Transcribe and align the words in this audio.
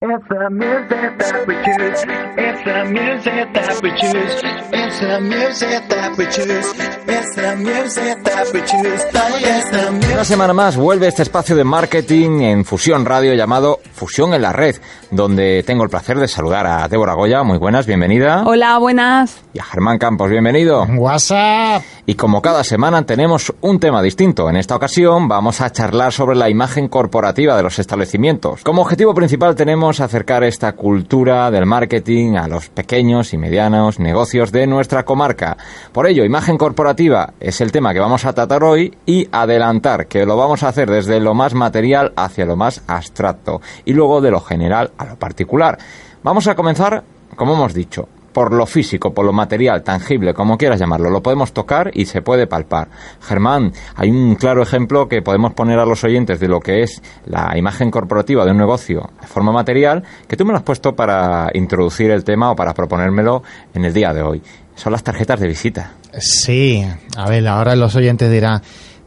It's 0.00 0.28
the 0.28 0.48
music 0.48 1.18
that 1.18 1.44
we 1.48 1.54
choose. 1.64 2.04
It's 2.38 2.64
the 2.64 2.84
music 2.84 3.52
that 3.52 3.82
we 3.82 3.90
choose. 3.96 4.42
It's 4.70 5.00
the 5.00 5.20
music 5.20 5.88
that 5.88 6.16
we 6.16 6.24
choose. 6.26 6.72
It's 7.08 7.34
the 7.34 7.56
music 7.56 8.22
that 8.22 8.46
we 8.54 8.60
choose. 8.60 9.02
It's 9.02 9.70
the 9.72 9.90
music. 9.90 10.12
Una 10.12 10.24
semana 10.24 10.52
más 10.52 10.76
vuelve 10.76 11.08
este 11.08 11.22
espacio 11.22 11.56
de 11.56 11.64
marketing 11.64 12.42
en 12.42 12.64
Fusión 12.64 13.06
Radio 13.06 13.34
llamado 13.34 13.80
Fusión 13.92 14.34
en 14.34 14.42
la 14.42 14.52
Red, 14.52 14.76
donde 15.10 15.64
tengo 15.66 15.82
el 15.82 15.90
placer 15.90 16.16
de 16.20 16.28
saludar 16.28 16.68
a 16.68 16.86
Débora 16.86 17.14
Goya. 17.14 17.42
Muy 17.42 17.58
buenas, 17.58 17.84
bienvenida. 17.84 18.44
Hola, 18.46 18.78
buenas. 18.78 19.42
Y 19.52 19.58
a 19.58 19.64
Germán 19.64 19.98
Campos, 19.98 20.30
bienvenido. 20.30 20.86
WhatsApp. 20.96 21.82
Y 22.06 22.14
como 22.14 22.40
cada 22.40 22.62
semana 22.62 23.04
tenemos 23.04 23.52
un 23.62 23.80
tema 23.80 24.00
distinto. 24.00 24.48
En 24.48 24.54
esta 24.54 24.76
ocasión 24.76 25.26
vamos 25.26 25.60
a 25.60 25.72
charlar 25.72 26.12
sobre 26.12 26.36
la 26.36 26.48
imagen 26.48 26.86
corporativa 26.86 27.56
de 27.56 27.64
los 27.64 27.80
establecimientos. 27.80 28.62
Como 28.62 28.82
objetivo 28.82 29.12
principal 29.12 29.56
tenemos 29.56 29.87
acercar 29.88 30.44
esta 30.44 30.72
cultura 30.72 31.50
del 31.50 31.64
marketing 31.64 32.34
a 32.34 32.46
los 32.46 32.68
pequeños 32.68 33.32
y 33.32 33.38
medianos 33.38 33.98
negocios 33.98 34.52
de 34.52 34.66
nuestra 34.66 35.04
comarca. 35.04 35.56
Por 35.92 36.06
ello, 36.06 36.24
imagen 36.24 36.58
corporativa 36.58 37.32
es 37.40 37.62
el 37.62 37.72
tema 37.72 37.94
que 37.94 38.00
vamos 38.00 38.26
a 38.26 38.34
tratar 38.34 38.62
hoy 38.62 38.94
y 39.06 39.26
adelantar 39.32 40.06
que 40.06 40.26
lo 40.26 40.36
vamos 40.36 40.62
a 40.62 40.68
hacer 40.68 40.90
desde 40.90 41.20
lo 41.20 41.32
más 41.32 41.54
material 41.54 42.12
hacia 42.16 42.44
lo 42.44 42.54
más 42.54 42.82
abstracto 42.86 43.62
y 43.86 43.94
luego 43.94 44.20
de 44.20 44.30
lo 44.30 44.40
general 44.40 44.92
a 44.98 45.06
lo 45.06 45.16
particular. 45.16 45.78
Vamos 46.22 46.46
a 46.46 46.54
comenzar, 46.54 47.02
como 47.34 47.54
hemos 47.54 47.72
dicho, 47.72 48.08
por 48.38 48.52
lo 48.52 48.66
físico, 48.66 49.12
por 49.12 49.26
lo 49.26 49.32
material, 49.32 49.82
tangible, 49.82 50.32
como 50.32 50.56
quieras 50.56 50.78
llamarlo. 50.78 51.10
Lo 51.10 51.20
podemos 51.20 51.52
tocar 51.52 51.90
y 51.92 52.06
se 52.06 52.22
puede 52.22 52.46
palpar. 52.46 52.86
Germán, 53.20 53.72
hay 53.96 54.10
un 54.10 54.36
claro 54.36 54.62
ejemplo 54.62 55.08
que 55.08 55.22
podemos 55.22 55.54
poner 55.54 55.80
a 55.80 55.84
los 55.84 56.04
oyentes 56.04 56.38
de 56.38 56.46
lo 56.46 56.60
que 56.60 56.82
es 56.82 57.02
la 57.26 57.58
imagen 57.58 57.90
corporativa 57.90 58.44
de 58.44 58.52
un 58.52 58.58
negocio 58.58 59.10
de 59.20 59.26
forma 59.26 59.50
material, 59.50 60.04
que 60.28 60.36
tú 60.36 60.44
me 60.44 60.52
lo 60.52 60.58
has 60.58 60.62
puesto 60.62 60.94
para 60.94 61.50
introducir 61.52 62.12
el 62.12 62.22
tema 62.22 62.52
o 62.52 62.54
para 62.54 62.74
proponérmelo 62.74 63.42
en 63.74 63.84
el 63.84 63.92
día 63.92 64.14
de 64.14 64.22
hoy. 64.22 64.40
Son 64.76 64.92
las 64.92 65.02
tarjetas 65.02 65.40
de 65.40 65.48
visita. 65.48 65.94
Sí, 66.20 66.86
a 67.16 67.28
ver, 67.28 67.48
ahora 67.48 67.74
los 67.74 67.96
oyentes 67.96 68.30
dirán, 68.30 68.62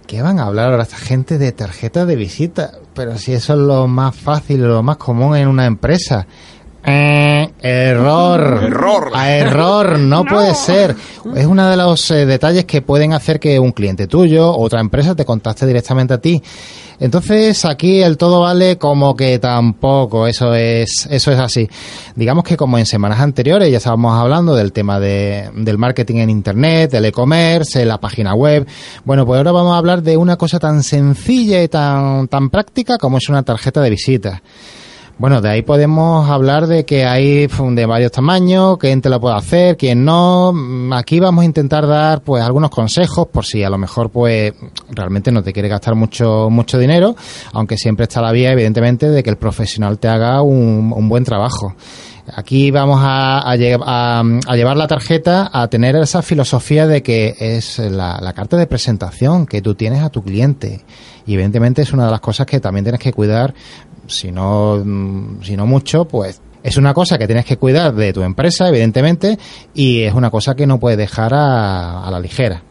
¿qué 0.07 0.21
van 0.21 0.39
a 0.39 0.47
hablar 0.47 0.71
ahora 0.71 0.83
esta 0.83 0.97
gente 0.97 1.37
de 1.37 1.53
tarjetas 1.53 2.05
de 2.05 2.17
visita? 2.17 2.71
Pero 2.93 3.17
si 3.17 3.31
eso 3.31 3.53
es 3.53 3.59
lo 3.59 3.87
más 3.87 4.13
fácil, 4.13 4.61
lo 4.67 4.83
más 4.83 4.97
común 4.97 5.37
en 5.37 5.47
una 5.47 5.67
empresa. 5.67 6.27
Eh, 6.83 7.49
error. 7.61 8.63
Error. 8.63 9.11
A 9.13 9.31
error, 9.31 9.99
no, 9.99 10.25
puede 10.25 10.55
ser. 10.55 10.95
Es 11.35 11.45
uno 11.45 11.69
de 11.69 11.77
los 11.77 12.09
eh, 12.11 12.25
detalles 12.25 12.65
que 12.65 12.81
pueden 12.81 13.13
hacer 13.13 13.39
que 13.39 13.59
un 13.59 13.71
cliente 13.71 14.07
tuyo 14.07 14.49
o 14.49 14.63
otra 14.63 14.79
empresa 14.79 15.13
te 15.15 15.25
contacte 15.25 15.67
directamente 15.67 16.13
a 16.13 16.17
ti. 16.19 16.41
Entonces 17.01 17.65
aquí 17.65 18.03
el 18.03 18.15
todo 18.15 18.41
vale 18.41 18.77
como 18.77 19.15
que 19.15 19.39
tampoco, 19.39 20.27
eso 20.27 20.53
es, 20.53 21.07
eso 21.09 21.31
es 21.31 21.39
así. 21.39 21.67
Digamos 22.15 22.43
que 22.43 22.55
como 22.55 22.77
en 22.77 22.85
semanas 22.85 23.19
anteriores 23.19 23.71
ya 23.71 23.77
estábamos 23.77 24.15
hablando 24.19 24.55
del 24.55 24.71
tema 24.71 24.99
de, 24.99 25.49
del 25.55 25.79
marketing 25.79 26.17
en 26.17 26.29
internet, 26.29 26.91
del 26.91 27.05
e-commerce, 27.05 27.83
la 27.85 27.99
página 27.99 28.35
web. 28.35 28.67
Bueno, 29.03 29.25
pues 29.25 29.37
ahora 29.37 29.51
vamos 29.51 29.73
a 29.73 29.77
hablar 29.77 30.03
de 30.03 30.15
una 30.15 30.37
cosa 30.37 30.59
tan 30.59 30.83
sencilla 30.83 31.63
y 31.63 31.67
tan, 31.67 32.27
tan 32.27 32.51
práctica 32.51 32.99
como 32.99 33.17
es 33.17 33.27
una 33.29 33.41
tarjeta 33.41 33.81
de 33.81 33.89
visita. 33.89 34.43
Bueno, 35.17 35.39
de 35.39 35.49
ahí 35.49 35.61
podemos 35.61 36.27
hablar 36.29 36.65
de 36.65 36.83
que 36.83 37.05
hay 37.05 37.45
de 37.47 37.85
varios 37.85 38.11
tamaños, 38.11 38.77
quién 38.79 39.01
te 39.01 39.09
lo 39.09 39.21
puede 39.21 39.35
hacer, 39.35 39.77
quién 39.77 40.03
no. 40.03 40.51
Aquí 40.93 41.19
vamos 41.19 41.43
a 41.43 41.45
intentar 41.45 41.85
dar 41.85 42.21
pues 42.21 42.43
algunos 42.43 42.71
consejos 42.71 43.27
por 43.27 43.45
si 43.45 43.63
a 43.63 43.69
lo 43.69 43.77
mejor 43.77 44.09
pues 44.09 44.53
realmente 44.89 45.31
no 45.31 45.43
te 45.43 45.53
quiere 45.53 45.69
gastar 45.69 45.93
mucho 45.93 46.49
mucho 46.49 46.79
dinero, 46.79 47.15
aunque 47.53 47.77
siempre 47.77 48.03
está 48.03 48.19
la 48.21 48.31
vía 48.31 48.51
evidentemente 48.51 49.09
de 49.09 49.21
que 49.21 49.29
el 49.29 49.37
profesional 49.37 49.99
te 49.99 50.07
haga 50.07 50.41
un, 50.41 50.91
un 50.95 51.07
buen 51.07 51.23
trabajo. 51.23 51.75
Aquí 52.33 52.71
vamos 52.71 52.99
a, 53.01 53.39
a, 53.39 53.51
a, 53.51 54.19
a, 54.19 54.55
llevar 54.55 54.77
la 54.77 54.87
tarjeta 54.87 55.49
a 55.51 55.67
tener 55.67 55.95
esa 55.95 56.21
filosofía 56.21 56.87
de 56.87 57.01
que 57.01 57.35
es 57.39 57.79
la, 57.79 58.19
la, 58.21 58.33
carta 58.33 58.57
de 58.57 58.67
presentación 58.67 59.45
que 59.45 59.61
tú 59.61 59.75
tienes 59.75 60.01
a 60.01 60.09
tu 60.09 60.23
cliente. 60.23 60.81
Y 61.25 61.33
evidentemente 61.33 61.81
es 61.81 61.93
una 61.93 62.05
de 62.05 62.11
las 62.11 62.21
cosas 62.21 62.45
que 62.45 62.59
también 62.59 62.85
tienes 62.85 63.01
que 63.01 63.11
cuidar, 63.11 63.53
si 64.07 64.31
no, 64.31 64.77
si 65.43 65.55
no 65.55 65.65
mucho, 65.65 66.05
pues 66.05 66.41
es 66.63 66.77
una 66.77 66.93
cosa 66.93 67.17
que 67.17 67.27
tienes 67.27 67.45
que 67.45 67.57
cuidar 67.57 67.93
de 67.93 68.13
tu 68.13 68.21
empresa, 68.21 68.69
evidentemente, 68.69 69.37
y 69.73 70.01
es 70.01 70.13
una 70.13 70.29
cosa 70.29 70.55
que 70.55 70.67
no 70.67 70.79
puedes 70.79 70.97
dejar 70.97 71.33
a, 71.33 72.03
a 72.03 72.11
la 72.11 72.19
ligera. 72.19 72.63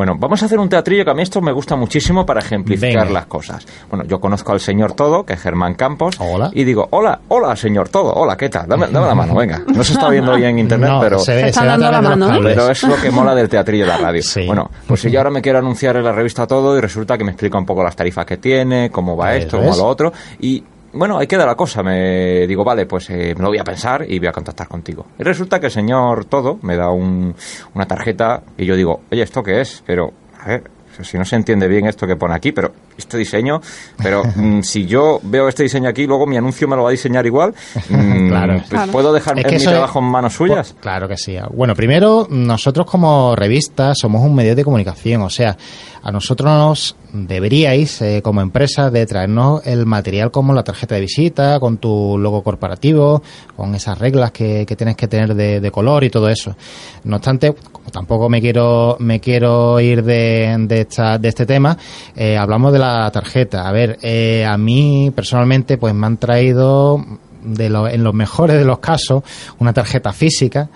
Bueno, 0.00 0.16
vamos 0.18 0.42
a 0.42 0.46
hacer 0.46 0.58
un 0.58 0.70
teatrillo 0.70 1.04
que 1.04 1.10
a 1.10 1.14
mí 1.14 1.20
esto 1.20 1.42
me 1.42 1.52
gusta 1.52 1.76
muchísimo 1.76 2.24
para 2.24 2.40
ejemplificar 2.40 3.02
Venga. 3.04 3.20
las 3.20 3.26
cosas. 3.26 3.66
Bueno, 3.90 4.06
yo 4.06 4.18
conozco 4.18 4.50
al 4.50 4.58
señor 4.58 4.94
Todo, 4.94 5.26
que 5.26 5.34
es 5.34 5.42
Germán 5.42 5.74
Campos. 5.74 6.16
Hola. 6.18 6.50
Y 6.54 6.64
digo, 6.64 6.88
hola, 6.92 7.20
hola, 7.28 7.54
señor 7.54 7.90
Todo, 7.90 8.14
hola, 8.14 8.34
¿qué 8.34 8.48
tal? 8.48 8.66
Dame, 8.66 8.86
dame 8.86 9.06
la 9.06 9.14
mano, 9.14 9.34
venga. 9.34 9.62
No 9.66 9.84
se 9.84 9.92
está 9.92 10.08
viendo 10.08 10.32
hoy 10.32 10.42
en 10.46 10.58
internet, 10.58 10.88
No, 10.92 11.00
pero... 11.00 11.18
se 11.18 11.34
ve, 11.34 11.42
Se 11.42 11.48
está 11.48 11.60
se 11.60 11.66
dando 11.66 11.90
la 11.90 12.00
mano, 12.00 12.34
¿eh? 12.34 12.40
Pero 12.42 12.70
es 12.70 12.82
lo 12.82 12.96
que 12.96 13.10
mola 13.10 13.34
del 13.34 13.50
teatrillo 13.50 13.84
de 13.84 13.90
la 13.90 13.98
radio. 13.98 14.22
Sí. 14.22 14.46
Bueno, 14.46 14.70
pues 14.86 15.02
si 15.02 15.10
yo 15.10 15.18
ahora 15.20 15.28
me 15.28 15.42
quiero 15.42 15.58
anunciar 15.58 15.94
en 15.96 16.04
la 16.04 16.12
revista 16.12 16.46
todo 16.46 16.78
y 16.78 16.80
resulta 16.80 17.18
que 17.18 17.24
me 17.24 17.32
explica 17.32 17.58
un 17.58 17.66
poco 17.66 17.82
las 17.84 17.94
tarifas 17.94 18.24
que 18.24 18.38
tiene, 18.38 18.88
cómo 18.88 19.18
va 19.18 19.36
esto, 19.36 19.58
cómo 19.58 19.76
lo 19.76 19.84
otro, 19.84 20.14
y 20.40 20.64
bueno, 20.92 21.18
ahí 21.18 21.26
queda 21.26 21.46
la 21.46 21.54
cosa. 21.54 21.82
Me 21.82 22.46
digo, 22.46 22.64
vale, 22.64 22.86
pues 22.86 23.08
eh, 23.10 23.34
me 23.36 23.42
lo 23.42 23.48
voy 23.48 23.58
a 23.58 23.64
pensar 23.64 24.04
y 24.08 24.18
voy 24.18 24.28
a 24.28 24.32
contactar 24.32 24.68
contigo. 24.68 25.06
Y 25.18 25.22
resulta 25.22 25.60
que 25.60 25.66
el 25.66 25.72
señor 25.72 26.24
todo 26.26 26.58
me 26.62 26.76
da 26.76 26.90
un- 26.90 27.34
una 27.74 27.86
tarjeta 27.86 28.42
y 28.58 28.66
yo 28.66 28.74
digo, 28.76 29.02
oye, 29.10 29.22
¿esto 29.22 29.42
qué 29.42 29.60
es? 29.60 29.82
Pero, 29.86 30.12
a 30.42 30.48
ver, 30.48 30.64
si 31.02 31.16
no 31.16 31.24
se 31.24 31.36
entiende 31.36 31.66
bien 31.66 31.86
esto 31.86 32.06
que 32.06 32.16
pone 32.16 32.34
aquí, 32.34 32.52
pero 32.52 32.72
este 32.98 33.16
diseño, 33.16 33.60
pero 34.02 34.22
mm, 34.36 34.60
si 34.62 34.84
yo 34.84 35.18
veo 35.22 35.48
este 35.48 35.62
diseño 35.62 35.88
aquí, 35.88 36.06
luego 36.06 36.26
mi 36.26 36.36
anuncio 36.36 36.68
me 36.68 36.76
lo 36.76 36.82
va 36.82 36.88
a 36.88 36.92
diseñar 36.92 37.24
igual, 37.24 37.54
mm, 37.88 38.28
Claro. 38.28 38.54
pues, 38.58 38.68
Claro. 38.68 38.92
¿puedo 38.92 39.12
dejar 39.12 39.38
Es 39.38 39.44
que 39.44 39.50
mi 39.52 39.56
es- 39.56 39.64
trabajo 39.64 39.98
en 40.00 40.04
manos 40.06 40.34
suyas? 40.34 40.72
Pues, 40.72 40.82
claro 40.82 41.08
que 41.08 41.16
sí. 41.16 41.36
Bueno, 41.54 41.74
primero, 41.74 42.26
nosotros 42.28 42.84
como 42.86 43.34
revista 43.34 43.94
somos 43.94 44.20
un 44.22 44.34
medio 44.34 44.54
de 44.54 44.62
comunicación, 44.64 45.22
o 45.22 45.30
sea, 45.30 45.56
a 46.02 46.10
nosotros 46.12 46.50
nos 46.50 46.96
deberíais, 47.12 48.00
eh, 48.02 48.20
como 48.22 48.40
empresa, 48.40 48.90
de 48.90 49.04
traernos 49.06 49.66
el 49.66 49.84
material 49.86 50.30
como 50.30 50.52
la 50.54 50.62
tarjeta 50.64 50.94
de 50.94 51.02
visita, 51.02 51.58
con 51.60 51.78
tu 51.78 52.16
logo 52.18 52.42
corporativo, 52.42 53.22
con 53.56 53.74
esas 53.74 53.98
reglas 53.98 54.30
que, 54.30 54.64
que 54.66 54.76
tienes 54.76 54.96
que 54.96 55.08
tener 55.08 55.34
de, 55.34 55.60
de 55.60 55.70
color 55.70 56.04
y 56.04 56.10
todo 56.10 56.28
eso. 56.28 56.56
No 57.04 57.16
obstante, 57.16 57.52
como 57.72 57.90
tampoco 57.90 58.28
me 58.28 58.40
quiero, 58.40 58.96
me 59.00 59.20
quiero 59.20 59.78
ir 59.80 60.02
de, 60.04 60.54
de, 60.68 60.80
esta, 60.82 61.18
de 61.18 61.28
este 61.28 61.46
tema, 61.46 61.76
eh, 62.16 62.36
hablamos 62.36 62.72
de 62.72 62.78
la 62.78 63.10
tarjeta. 63.10 63.68
A 63.68 63.72
ver, 63.72 63.98
eh, 64.02 64.44
a 64.46 64.56
mí 64.56 65.12
personalmente, 65.14 65.76
pues 65.78 65.94
me 65.94 66.06
han 66.06 66.16
traído 66.16 67.04
de 67.42 67.68
lo- 67.70 67.88
en 67.88 68.04
los 68.04 68.14
mejores 68.14 68.56
de 68.58 68.64
los 68.64 68.78
casos, 68.78 69.22
una 69.58 69.72
tarjeta 69.72 70.12
física 70.12 70.68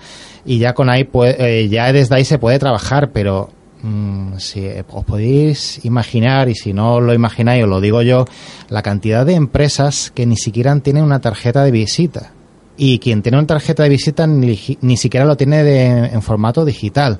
y 0.45 0.57
ya 0.59 0.73
con 0.73 0.89
ahí, 0.89 1.03
pues, 1.03 1.35
eh, 1.39 1.67
ya 1.69 1.91
desde 1.93 2.15
ahí 2.15 2.25
se 2.25 2.39
puede 2.39 2.59
trabajar, 2.59 3.11
pero 3.11 3.49
mm, 3.85 4.37
si 4.39 4.67
os 4.91 5.05
podéis 5.05 5.83
imaginar, 5.85 6.49
y 6.49 6.55
si 6.55 6.73
no 6.73 6.99
lo 6.99 7.13
imagináis, 7.13 7.63
os 7.63 7.69
lo 7.69 7.79
digo 7.81 8.01
yo, 8.01 8.25
la 8.69 8.81
cantidad 8.81 9.25
de 9.25 9.33
empresas 9.35 10.11
que 10.13 10.25
ni 10.25 10.37
siquiera 10.37 10.77
tienen 10.79 11.03
una 11.03 11.19
tarjeta 11.21 11.63
de 11.63 11.71
visita. 11.71 12.31
Y 12.77 12.99
quien 12.99 13.21
tiene 13.21 13.37
una 13.37 13.47
tarjeta 13.47 13.83
de 13.83 13.89
visita 13.89 14.27
ni, 14.27 14.59
ni 14.81 14.97
siquiera 14.97 15.25
lo 15.25 15.37
tiene 15.37 15.63
de- 15.63 16.07
en 16.07 16.21
formato 16.21 16.65
digital. 16.65 17.19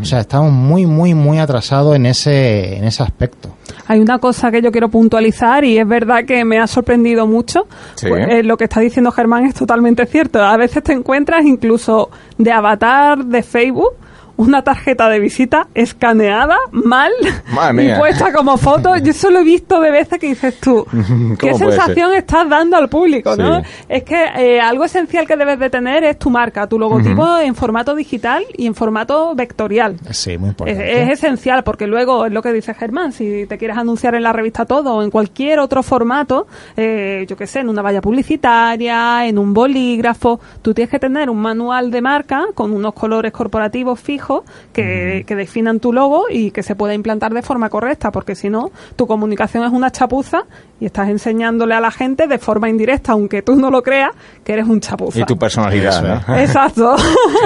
O 0.00 0.04
sea, 0.06 0.20
estamos 0.20 0.50
muy, 0.50 0.86
muy, 0.86 1.12
muy 1.12 1.38
atrasados 1.38 1.94
en 1.94 2.06
ese, 2.06 2.78
en 2.78 2.84
ese 2.84 3.02
aspecto. 3.02 3.50
Hay 3.86 4.00
una 4.00 4.18
cosa 4.18 4.50
que 4.50 4.62
yo 4.62 4.72
quiero 4.72 4.88
puntualizar 4.88 5.62
y 5.62 5.76
es 5.76 5.86
verdad 5.86 6.24
que 6.26 6.42
me 6.46 6.58
ha 6.58 6.66
sorprendido 6.66 7.26
mucho. 7.26 7.66
Sí. 7.96 8.06
Pues, 8.08 8.26
eh, 8.30 8.42
lo 8.44 8.56
que 8.56 8.64
está 8.64 8.80
diciendo 8.80 9.10
Germán 9.12 9.44
es 9.44 9.52
totalmente 9.54 10.06
cierto. 10.06 10.42
A 10.42 10.56
veces 10.56 10.82
te 10.82 10.94
encuentras 10.94 11.44
incluso 11.44 12.08
de 12.38 12.50
avatar 12.52 13.26
de 13.26 13.42
Facebook 13.42 13.90
una 14.36 14.62
tarjeta 14.62 15.08
de 15.08 15.20
visita 15.20 15.68
escaneada, 15.74 16.56
mal, 16.72 17.12
y 17.22 17.98
puesta 17.98 18.32
como 18.32 18.56
foto. 18.56 18.96
Yo 18.96 19.10
eso 19.10 19.30
lo 19.30 19.40
he 19.40 19.44
visto 19.44 19.80
de 19.80 19.90
veces 19.90 20.18
que 20.18 20.28
dices 20.28 20.58
tú, 20.60 20.84
¿qué 20.90 20.96
¿Cómo 20.96 21.36
puede 21.38 21.54
sensación 21.56 22.12
estás 22.14 22.48
dando 22.48 22.76
al 22.76 22.88
público? 22.88 23.36
¿no? 23.36 23.62
Es 23.88 24.02
que 24.02 24.24
eh, 24.36 24.60
algo 24.60 24.84
esencial 24.84 25.26
que 25.26 25.36
debes 25.36 25.58
de 25.58 25.70
tener 25.70 26.04
es 26.04 26.18
tu 26.18 26.30
marca, 26.30 26.66
tu 26.66 26.78
logotipo 26.78 27.38
en 27.38 27.54
formato 27.54 27.94
digital 27.94 28.44
y 28.56 28.66
en 28.66 28.74
formato 28.74 29.34
vectorial. 29.34 29.96
Sí, 30.10 30.36
muy 30.36 30.48
Es, 30.48 30.52
importante. 30.52 31.02
es 31.02 31.10
esencial 31.10 31.62
porque 31.62 31.86
luego 31.86 32.26
es 32.26 32.32
lo 32.32 32.42
que 32.42 32.52
dice 32.52 32.74
Germán, 32.74 33.12
si 33.12 33.46
te 33.46 33.56
quieres 33.58 33.76
anunciar 33.76 34.14
en 34.14 34.22
la 34.22 34.32
revista 34.32 34.64
Todo 34.64 34.96
o 34.96 35.02
en 35.02 35.10
cualquier 35.10 35.60
otro 35.60 35.82
formato, 35.82 36.46
eh, 36.76 37.24
yo 37.28 37.36
qué 37.36 37.46
sé, 37.46 37.60
en 37.60 37.68
una 37.68 37.82
valla 37.82 38.00
publicitaria, 38.00 39.26
en 39.26 39.38
un 39.38 39.54
bolígrafo, 39.54 40.40
tú 40.62 40.74
tienes 40.74 40.90
que 40.90 40.98
tener 40.98 41.30
un 41.30 41.38
manual 41.38 41.90
de 41.90 42.00
marca 42.00 42.44
con 42.54 42.72
unos 42.72 42.94
colores 42.94 43.32
corporativos 43.32 44.00
fijos 44.00 44.23
que, 44.72 45.24
que 45.26 45.34
definan 45.36 45.80
tu 45.80 45.92
logo 45.92 46.24
y 46.30 46.50
que 46.50 46.62
se 46.62 46.74
pueda 46.74 46.94
implantar 46.94 47.32
de 47.32 47.42
forma 47.42 47.68
correcta, 47.68 48.10
porque 48.10 48.34
si 48.34 48.48
no, 48.50 48.70
tu 48.96 49.06
comunicación 49.06 49.64
es 49.64 49.72
una 49.72 49.90
chapuza 49.90 50.44
y 50.80 50.86
estás 50.86 51.08
enseñándole 51.08 51.74
a 51.74 51.80
la 51.80 51.90
gente 51.90 52.26
de 52.26 52.38
forma 52.38 52.68
indirecta, 52.68 53.12
aunque 53.12 53.42
tú 53.42 53.56
no 53.56 53.70
lo 53.70 53.82
creas, 53.82 54.10
que 54.44 54.52
eres 54.54 54.66
un 54.66 54.80
chapuza. 54.80 55.20
Y 55.20 55.24
tu 55.24 55.36
personalidad, 55.36 56.04
Eso 56.26 56.32
¿no? 56.32 56.36
Exacto. 56.38 56.96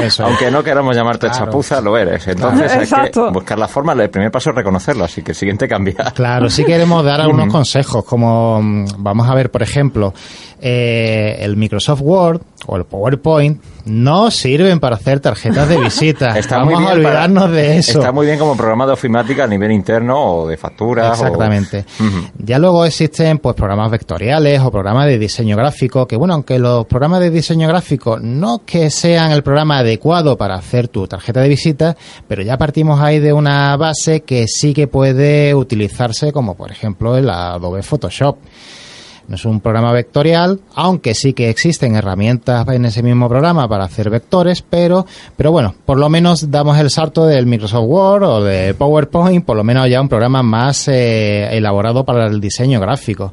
Eso. 0.03 0.25
Aunque 0.25 0.51
no 0.51 0.63
queramos 0.63 0.97
llamarte 0.97 1.29
Claro. 1.29 1.45
chapuza, 1.47 1.81
lo 1.81 1.97
eres. 1.97 2.27
Entonces 2.29 2.73
hay 2.73 2.81
Exacto. 2.85 3.27
que 3.27 3.33
buscar 3.33 3.59
la 3.59 3.69
forma. 3.69 3.93
El 3.93 4.11
primer 4.11 4.31
paso 4.31 4.51
es 4.51 4.57
reconocerlo, 4.57 5.05
así 5.05 5.23
que 5.23 5.33
el 5.33 5.37
siguiente 5.37 5.69
cambia. 5.69 5.95
Claro, 6.15 6.49
sí 6.49 6.65
queremos 6.65 7.05
dar 7.05 7.21
algunos 7.21 7.53
consejos, 7.53 8.05
como 8.05 8.61
mm, 8.63 8.85
vamos 8.99 9.29
a 9.29 9.35
ver, 9.35 9.51
por 9.51 9.63
ejemplo, 9.63 10.13
eh, 10.61 11.37
el 11.41 11.57
Microsoft 11.57 12.01
Word 12.03 12.41
o 12.71 12.77
el 12.77 12.85
PowerPoint 12.85 13.63
no 13.87 14.31
sirven 14.31 14.79
para 14.79 14.97
hacer 14.97 15.21
tarjetas 15.21 15.69
de 15.69 15.79
visita. 15.81 16.29
Está 16.39 16.59
vamos 16.59 16.75
a 16.81 16.85
para- 16.85 16.95
olvidarnos 16.97 17.51
de 17.51 17.79
eso. 17.79 17.99
Está 18.01 18.13
muy 18.13 18.27
bien 18.27 18.39
como 18.39 18.57
programa 18.57 18.87
de 18.87 18.93
ofimática 18.93 19.45
a 19.45 19.47
nivel 19.47 19.73
interno 19.73 20.21
o 20.43 20.47
de 20.49 20.57
facturas. 20.59 21.19
o- 21.21 21.25
Exactamente. 21.25 21.85
Ya 22.39 22.59
luego 22.59 22.85
existen 22.85 23.39
pues 23.39 23.55
programas 23.57 23.91
vectoriales 23.91 24.61
o 24.61 24.71
programas 24.71 25.07
de 25.07 25.19
diseño 25.19 25.57
gráfico, 25.57 26.07
que 26.07 26.17
bueno, 26.17 26.35
aunque 26.35 26.59
los 26.59 26.87
programas 26.87 27.21
de 27.21 27.31
diseño 27.31 27.67
gráfico 27.69 28.19
no 28.21 28.63
que 28.65 28.91
sean 28.91 29.33
el 29.33 29.43
programa 29.43 29.79
adecuado 29.79 30.37
para 30.37 30.55
hacer 30.57 30.89
tu 30.89 31.07
tarjeta 31.07 31.41
de 31.41 31.49
visita, 31.49 31.97
pero 32.27 32.43
ya 32.43 32.57
partimos 32.59 33.01
ahí 33.01 33.19
de 33.19 33.33
una 33.33 33.77
base 33.77 34.21
que 34.21 34.47
sí 34.47 34.75
que 34.75 34.87
puede 34.89 35.55
utilizarse 35.55 36.33
como 36.33 36.55
por 36.55 36.71
ejemplo 36.71 37.17
el 37.17 37.29
Adobe 37.31 37.83
Photoshop. 37.83 38.37
No 39.29 39.35
es 39.35 39.45
un 39.45 39.61
programa 39.61 39.93
vectorial, 39.93 40.61
aunque 40.75 41.15
sí 41.15 41.35
que 41.35 41.51
existen 41.51 41.95
herramientas 41.95 42.67
en 42.69 42.87
ese 42.87 43.03
mismo 43.03 43.29
programa 43.29 43.69
para 43.69 43.85
hacer 43.85 44.09
vectores, 44.09 44.63
pero, 44.63 45.05
pero 45.37 45.53
bueno, 45.53 45.75
por 45.85 45.99
lo 45.99 46.09
menos 46.09 46.51
damos 46.51 46.79
el 46.79 46.89
salto 46.91 47.27
del 47.27 47.45
Microsoft 47.45 47.85
Word 47.87 48.23
o 48.25 48.43
de 48.43 48.73
PowerPoint, 48.73 49.45
por 49.45 49.57
lo 49.57 49.65
menos 49.65 49.89
ya 49.91 50.01
un 50.01 50.09
programa 50.09 50.43
más 50.43 50.89
eh, 50.89 51.49
elaborado 51.57 52.05
para 52.05 52.27
el 52.27 52.41
diseño 52.41 52.81
gráfico. 52.81 53.33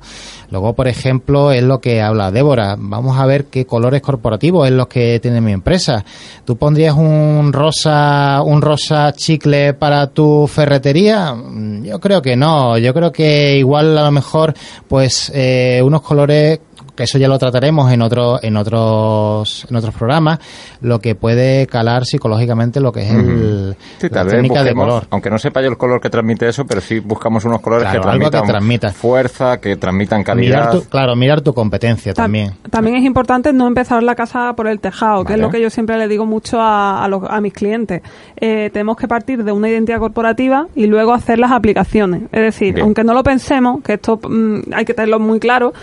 Luego, 0.52 0.74
por 0.74 0.88
ejemplo, 0.88 1.52
es 1.52 1.64
lo 1.64 1.80
que 1.80 2.02
habla 2.02 2.32
Débora. 2.32 2.76
Vamos 2.78 3.18
a 3.18 3.26
ver 3.26 3.46
qué 3.46 3.66
colores 3.66 4.02
corporativos 4.02 4.68
es 4.68 4.74
los 4.74 4.88
que 4.88 5.20
tiene 5.20 5.42
mi 5.42 5.52
empresa. 5.52 6.06
¿Tú 6.46 6.56
pondrías 6.56 6.96
un 6.96 7.52
rosa, 7.52 8.42
un 8.46 8.62
rosa 8.62 9.12
chicle 9.14 9.74
para 9.74 10.08
tu 10.08 10.48
ferretería? 10.48 11.34
Mm, 11.34 11.84
Yo 11.86 12.00
creo 12.00 12.22
que 12.22 12.36
no. 12.36 12.78
Yo 12.78 12.94
creo 12.94 13.12
que 13.12 13.58
igual 13.58 13.98
a 13.98 14.04
lo 14.04 14.12
mejor, 14.12 14.54
pues, 14.88 15.32
eh, 15.34 15.82
unos 15.86 16.02
colores 16.02 16.60
que 16.96 17.04
eso 17.04 17.18
ya 17.18 17.28
lo 17.28 17.38
trataremos 17.38 17.92
en 17.92 18.02
otro, 18.02 18.40
en 18.42 18.56
otros 18.58 19.66
en 19.70 19.76
otros 19.76 19.94
programas 19.94 20.40
lo 20.82 21.00
que 21.00 21.16
puede 21.16 21.68
calar 21.68 22.06
psicológicamente 22.06 22.80
lo 22.80 22.92
que 22.92 23.02
es 23.04 23.12
el, 23.12 23.76
Sí, 24.00 24.08
la 24.12 24.26
técnica 24.26 24.64
de 24.64 24.74
color 24.74 25.08
aunque 25.10 25.30
no 25.30 25.38
sepa 25.38 25.62
yo 25.62 25.68
el 25.70 25.78
color 25.78 26.00
que 26.02 26.10
transmite 26.10 26.48
eso, 26.48 26.66
pero 26.66 26.82
sí 26.82 27.00
buscamos 27.00 27.44
unos 27.46 27.62
colores 27.62 27.84
Claro, 27.86 28.00
que 28.02 28.08
transmitan 28.08 28.46
transmita. 28.48 28.92
fuerza, 28.92 29.58
que 29.60 29.76
transmitan 29.78 30.24
calidad. 30.24 30.58
mirar 30.70 30.72
tu, 30.72 30.84
claro 30.90 31.16
mirar 31.16 31.42
tu 31.42 31.54
competencia 31.54 32.14
Tam- 32.14 32.24
también 32.26 32.52
También 32.70 32.96
es 32.98 33.04
importante 33.04 33.52
no 33.54 33.68
empezar 33.68 34.02
la 34.04 34.16
casa 34.16 34.54
por 34.56 34.68
el 34.68 34.80
tejado, 34.80 35.24
que 35.26 35.34
es 35.34 35.40
lo 35.40 35.50
que 35.50 35.62
yo 35.62 35.70
siempre 35.70 35.98
le 35.98 36.08
digo 36.08 36.26
mucho 36.26 36.60
a, 36.62 37.04
a 37.04 37.08
los- 37.08 37.24
a 37.30 37.42
mis 37.42 37.54
clientes. 37.54 38.02
Eh, 38.38 38.70
tenemos 38.74 38.98
que 38.98 39.08
partir 39.08 39.44
de 39.44 39.52
una 39.52 39.70
identidad 39.70 40.00
corporativa 40.00 40.68
y 40.76 40.88
luego 40.88 41.14
hacer 41.14 41.40
las 41.40 41.52
aplicaciones. 41.52 42.24
Es 42.32 42.42
decir, 42.42 42.74
Bien. 42.76 42.86
aunque 42.86 43.04
no 43.04 43.14
lo 43.14 43.24
pensemos, 43.24 43.82
que 43.84 43.94
esto 43.94 44.20
mm, 44.28 44.74
hay 44.74 44.86
que 44.86 44.94
tenerlo 44.94 45.20
muy 45.20 45.40
claro, 45.40 45.74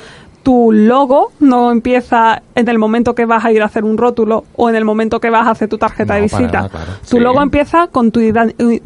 tu 0.43 0.73
logo 0.73 1.31
no 1.41 1.71
empieza 1.71 2.43
en 2.55 2.69
el 2.69 2.79
momento 2.79 3.15
que 3.15 3.27
vas 3.27 3.45
a 3.45 3.53
ir 3.53 3.63
a 3.63 3.67
hacer 3.67 3.85
un 3.85 3.97
rótulo 3.97 4.45
o 4.57 4.69
en 4.69 4.75
el 4.77 4.85
momento 4.85 5.21
que 5.21 5.31
vas 5.31 5.47
a 5.47 5.51
hacer 5.51 5.69
tu 5.69 5.79
tarjeta 5.79 6.15
No, 6.15 6.17
de 6.17 6.23
visita. 6.23 6.47
nada, 6.53 6.69
claro. 6.69 6.93
Tu 7.09 7.17
Sí. 7.17 7.21
logo 7.21 7.41
empieza 7.43 7.87
con 7.89 8.11
tu, 8.11 8.21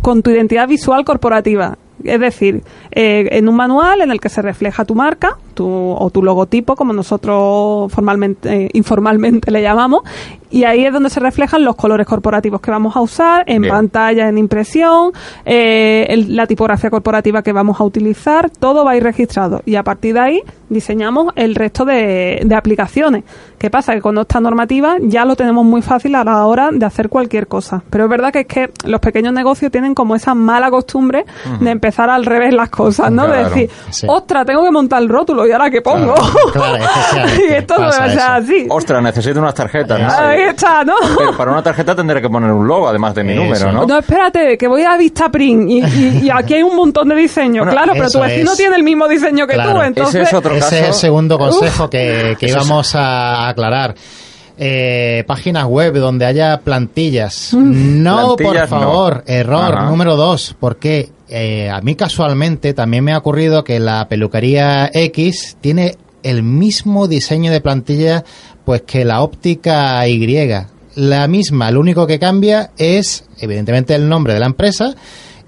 con 0.02 0.22
tu 0.22 0.30
identidad 0.30 0.68
visual 0.68 1.04
corporativa. 1.04 1.78
Es 2.04 2.20
decir, 2.20 2.62
eh, 2.90 3.26
en 3.32 3.48
un 3.48 3.56
manual 3.56 4.02
en 4.02 4.10
el 4.10 4.20
que 4.20 4.28
se 4.28 4.42
refleja 4.42 4.84
tu 4.84 4.94
marca 4.94 5.38
tu, 5.54 5.66
o 5.66 6.10
tu 6.10 6.22
logotipo, 6.22 6.76
como 6.76 6.92
nosotros 6.92 7.90
formalmente, 7.90 8.64
eh, 8.66 8.70
informalmente 8.74 9.50
le 9.50 9.62
llamamos, 9.62 10.02
y 10.50 10.64
ahí 10.64 10.84
es 10.86 10.92
donde 10.92 11.10
se 11.10 11.20
reflejan 11.20 11.64
los 11.64 11.76
colores 11.76 12.06
corporativos 12.06 12.60
que 12.60 12.70
vamos 12.70 12.96
a 12.96 13.00
usar 13.00 13.44
en 13.46 13.62
Bien. 13.62 13.74
pantalla, 13.74 14.28
en 14.28 14.38
impresión, 14.38 15.12
eh, 15.44 16.06
el- 16.08 16.36
la 16.36 16.46
tipografía 16.46 16.90
corporativa 16.90 17.42
que 17.42 17.52
vamos 17.52 17.80
a 17.80 17.84
utilizar, 17.84 18.50
todo 18.50 18.84
va 18.84 18.92
a 18.92 18.96
ir 18.96 19.02
registrado. 19.02 19.62
Y 19.64 19.76
a 19.76 19.82
partir 19.82 20.14
de 20.14 20.20
ahí 20.20 20.42
diseñamos 20.68 21.32
el 21.36 21.54
resto 21.54 21.84
de, 21.84 22.40
de 22.44 22.54
aplicaciones. 22.54 23.24
¿Qué 23.58 23.70
pasa? 23.70 23.94
Que 23.94 24.00
con 24.00 24.18
esta 24.18 24.40
normativa 24.40 24.96
ya 25.00 25.24
lo 25.24 25.34
tenemos 25.36 25.64
muy 25.64 25.80
fácil 25.80 26.14
a 26.14 26.24
la 26.24 26.44
hora 26.46 26.70
de 26.72 26.84
hacer 26.84 27.08
cualquier 27.08 27.46
cosa. 27.46 27.82
Pero 27.88 28.04
es 28.04 28.10
verdad 28.10 28.32
que 28.32 28.40
es 28.40 28.46
que 28.46 28.70
los 28.84 29.00
pequeños 29.00 29.32
negocios 29.32 29.70
tienen 29.72 29.94
como 29.94 30.14
esa 30.14 30.34
mala 30.34 30.70
costumbre 30.70 31.24
de 31.60 31.70
empezar 31.70 32.10
al 32.10 32.24
revés 32.26 32.52
las 32.52 32.68
cosas, 32.68 33.10
¿no? 33.10 33.26
De 33.26 33.44
decir, 33.44 33.70
sí. 33.90 34.06
ostras, 34.10 34.44
tengo 34.44 34.62
que 34.64 34.70
montar 34.70 35.00
el 35.02 35.08
rótulo 35.08 35.46
y 35.46 35.52
ahora 35.52 35.70
qué 35.70 35.80
pongo. 35.80 36.14
claro, 36.52 36.84
y 37.48 37.52
esto 37.54 37.74
no 37.78 37.86
pasa 37.86 38.02
debe 38.02 38.14
ser 38.14 38.18
eso. 38.20 38.32
así. 38.32 38.66
Ostras, 38.70 39.02
necesito 39.02 39.38
unas 39.40 39.54
tarjetas, 39.54 40.00
¿no? 40.00 40.06
Ahí 40.36 40.42
está, 40.50 40.84
¿no? 40.84 40.94
Pero 41.16 41.36
para 41.36 41.50
una 41.52 41.62
tarjeta 41.62 41.94
tendré 41.94 42.20
que 42.20 42.28
poner 42.28 42.50
un 42.50 42.66
logo, 42.66 42.88
además 42.88 43.14
de 43.14 43.24
mi 43.24 43.32
Eso. 43.32 43.42
número, 43.42 43.72
¿no? 43.72 43.86
No, 43.86 43.98
espérate, 43.98 44.56
que 44.58 44.68
voy 44.68 44.82
a 44.82 44.96
Vistaprint 44.96 45.70
y, 45.70 45.78
y, 45.84 46.20
y 46.24 46.30
aquí 46.30 46.54
hay 46.54 46.62
un 46.62 46.76
montón 46.76 47.08
de 47.08 47.14
diseños. 47.16 47.64
Bueno, 47.64 47.72
claro, 47.72 47.92
pero 47.96 48.10
tu 48.10 48.20
vecino 48.20 48.52
es. 48.52 48.56
tiene 48.56 48.76
el 48.76 48.82
mismo 48.82 49.08
diseño 49.08 49.46
que 49.46 49.54
Claro. 49.54 49.72
tú, 49.72 49.76
Ese 49.78 49.86
entonces... 49.86 50.28
es 50.28 50.34
otro 50.34 50.50
Ese 50.52 50.60
caso. 50.60 50.74
es 50.76 50.86
el 50.88 50.94
segundo 50.94 51.38
consejo 51.38 51.88
que, 51.90 52.36
que 52.38 52.46
Eso 52.46 52.58
es- 52.58 52.66
íbamos 52.66 52.94
a 52.94 53.48
aclarar. 53.48 53.94
Eh, 54.58 55.22
páginas 55.26 55.66
web 55.66 55.92
donde 55.94 56.24
haya 56.24 56.58
plantillas. 56.60 57.52
No, 57.52 58.36
Plantillas 58.36 58.68
por 58.70 58.80
no. 58.80 58.86
favor. 58.86 59.24
Error 59.26 59.74
Ajá. 59.74 59.90
número 59.90 60.16
dos. 60.16 60.56
Porque 60.58 61.10
eh, 61.28 61.68
a 61.70 61.80
mí 61.82 61.94
casualmente 61.94 62.72
también 62.72 63.04
me 63.04 63.12
ha 63.12 63.18
ocurrido 63.18 63.64
que 63.64 63.78
la 63.80 64.08
peluquería 64.08 64.90
X 64.94 65.58
tiene 65.60 65.96
el 66.26 66.42
mismo 66.42 67.08
diseño 67.08 67.52
de 67.52 67.60
plantilla 67.60 68.24
pues 68.64 68.82
que 68.82 69.04
la 69.04 69.22
óptica 69.22 70.06
Y. 70.08 70.26
La 70.96 71.28
misma, 71.28 71.70
lo 71.70 71.80
único 71.80 72.06
que 72.06 72.18
cambia 72.18 72.70
es 72.76 73.24
evidentemente 73.38 73.94
el 73.94 74.08
nombre 74.08 74.34
de 74.34 74.40
la 74.40 74.46
empresa 74.46 74.94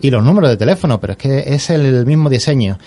y 0.00 0.10
los 0.10 0.22
números 0.22 0.50
de 0.50 0.56
teléfono, 0.56 1.00
pero 1.00 1.14
es 1.14 1.19
que 1.19 1.38
es 1.46 1.70
el 1.70 2.06
mismo 2.06 2.30
diseño. 2.30 2.78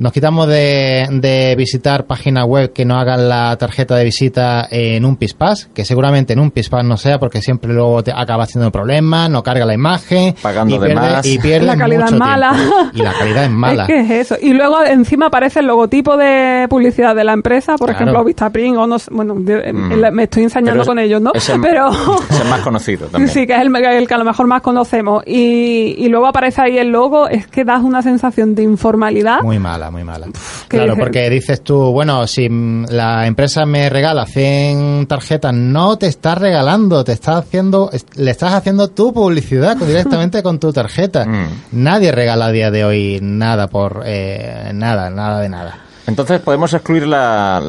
Nos 0.00 0.12
quitamos 0.12 0.48
de, 0.48 1.06
de 1.12 1.54
visitar 1.56 2.06
páginas 2.06 2.46
web 2.46 2.72
que 2.72 2.86
no 2.86 2.96
hagan 2.98 3.28
la 3.28 3.54
tarjeta 3.58 3.94
de 3.96 4.04
visita 4.04 4.66
en 4.70 5.04
un 5.04 5.16
PISPAS, 5.16 5.68
que 5.74 5.84
seguramente 5.84 6.32
en 6.32 6.40
un 6.40 6.50
PISPAS 6.50 6.84
no 6.84 6.96
sea 6.96 7.18
porque 7.18 7.42
siempre 7.42 7.72
luego 7.74 8.02
te 8.02 8.10
acaba 8.10 8.44
haciendo 8.44 8.72
problemas, 8.72 9.28
no 9.28 9.42
carga 9.42 9.66
la 9.66 9.74
imagen. 9.74 10.34
Pagando 10.42 10.74
y 10.74 10.78
de 10.78 10.86
pierde- 10.86 10.94
más. 11.12 11.26
Y 11.26 11.38
pierde 11.38 11.66
La 11.66 11.76
calidad 11.76 12.04
mucho 12.04 12.14
es 12.14 12.18
mala. 12.18 12.52
tiempo. 12.54 12.74
Y 12.94 13.02
la 13.02 13.12
calidad 13.12 13.44
es 13.44 13.50
mala. 13.50 13.82
Es 13.82 13.86
que 13.88 14.00
es 14.00 14.10
eso. 14.10 14.36
Y 14.40 14.54
luego 14.54 14.82
encima 14.82 15.26
aparece 15.26 15.60
el 15.60 15.66
logotipo 15.66 16.16
de 16.16 16.66
publicidad 16.70 17.14
de 17.14 17.24
la 17.24 17.34
empresa, 17.34 17.76
por 17.76 17.90
Claro. 17.90 18.04
ejemplo, 18.04 18.24
Vistaprint 18.24 18.76
o 18.78 18.86
no 18.86 18.98
sé, 18.98 19.10
bueno, 19.12 19.34
de- 19.38 19.70
Mm. 19.72 20.14
me 20.14 20.22
estoy 20.22 20.44
ensañando 20.44 20.80
es- 20.80 20.88
con 20.88 20.98
ellos, 20.98 21.20
¿no? 21.20 21.32
es 21.34 21.46
el- 21.50 21.60
Pero 21.60 21.90
Es 22.30 22.40
el 22.40 22.48
más 22.48 22.60
conocido 22.60 23.06
también. 23.08 23.28
sí, 23.34 23.46
que 23.46 23.54
es 23.54 23.60
el, 23.60 23.76
el 23.76 24.08
que 24.08 24.14
a 24.14 24.18
lo 24.18 24.24
mejor 24.24 24.46
más 24.46 24.62
conocemos. 24.62 25.22
Y, 25.26 25.94
y 25.98 26.08
luego 26.08 26.26
aparece 26.26 26.62
ahí 26.62 26.78
el 26.78 26.88
logo, 26.88 27.28
es 27.28 27.46
que 27.48 27.64
das 27.66 27.82
una 27.82 28.00
sensación 28.00 28.54
de 28.54 28.62
informalidad. 28.62 29.42
Muy 29.42 29.58
mala, 29.58 29.89
muy 29.90 30.04
mala. 30.04 30.26
¿qué 30.68 30.76
Claro, 30.76 30.96
porque 30.96 31.28
dices 31.30 31.62
tú, 31.62 31.92
bueno, 31.92 32.26
si 32.26 32.48
mm, 32.48 32.86
la 32.90 33.26
empresa 33.26 33.66
me 33.66 33.88
regala 33.88 34.26
100 34.26 35.06
tarjetas, 35.06 35.54
no 35.54 35.98
te 35.98 36.06
estás 36.06 36.38
regalando, 36.38 37.04
te 37.04 37.12
estás 37.12 37.36
haciendo, 37.36 37.90
le 38.16 38.30
estás 38.30 38.52
haciendo 38.52 38.88
tu 38.88 39.12
publicidad 39.12 39.76
directamente 39.86 40.42
con 40.42 40.58
tu 40.58 40.72
tarjeta. 40.72 41.26
Mm. 41.26 41.48
Nadie 41.72 42.12
regala 42.12 42.46
a 42.46 42.52
día 42.52 42.70
de 42.70 42.84
hoy 42.84 43.18
nada 43.22 43.68
por 43.68 44.02
eh, 44.04 44.70
nada, 44.74 45.10
nada 45.10 45.40
de 45.40 45.48
nada. 45.48 45.78
Entonces 46.06 46.40
podemos 46.40 46.72
excluir 46.74 47.06
la, 47.06 47.62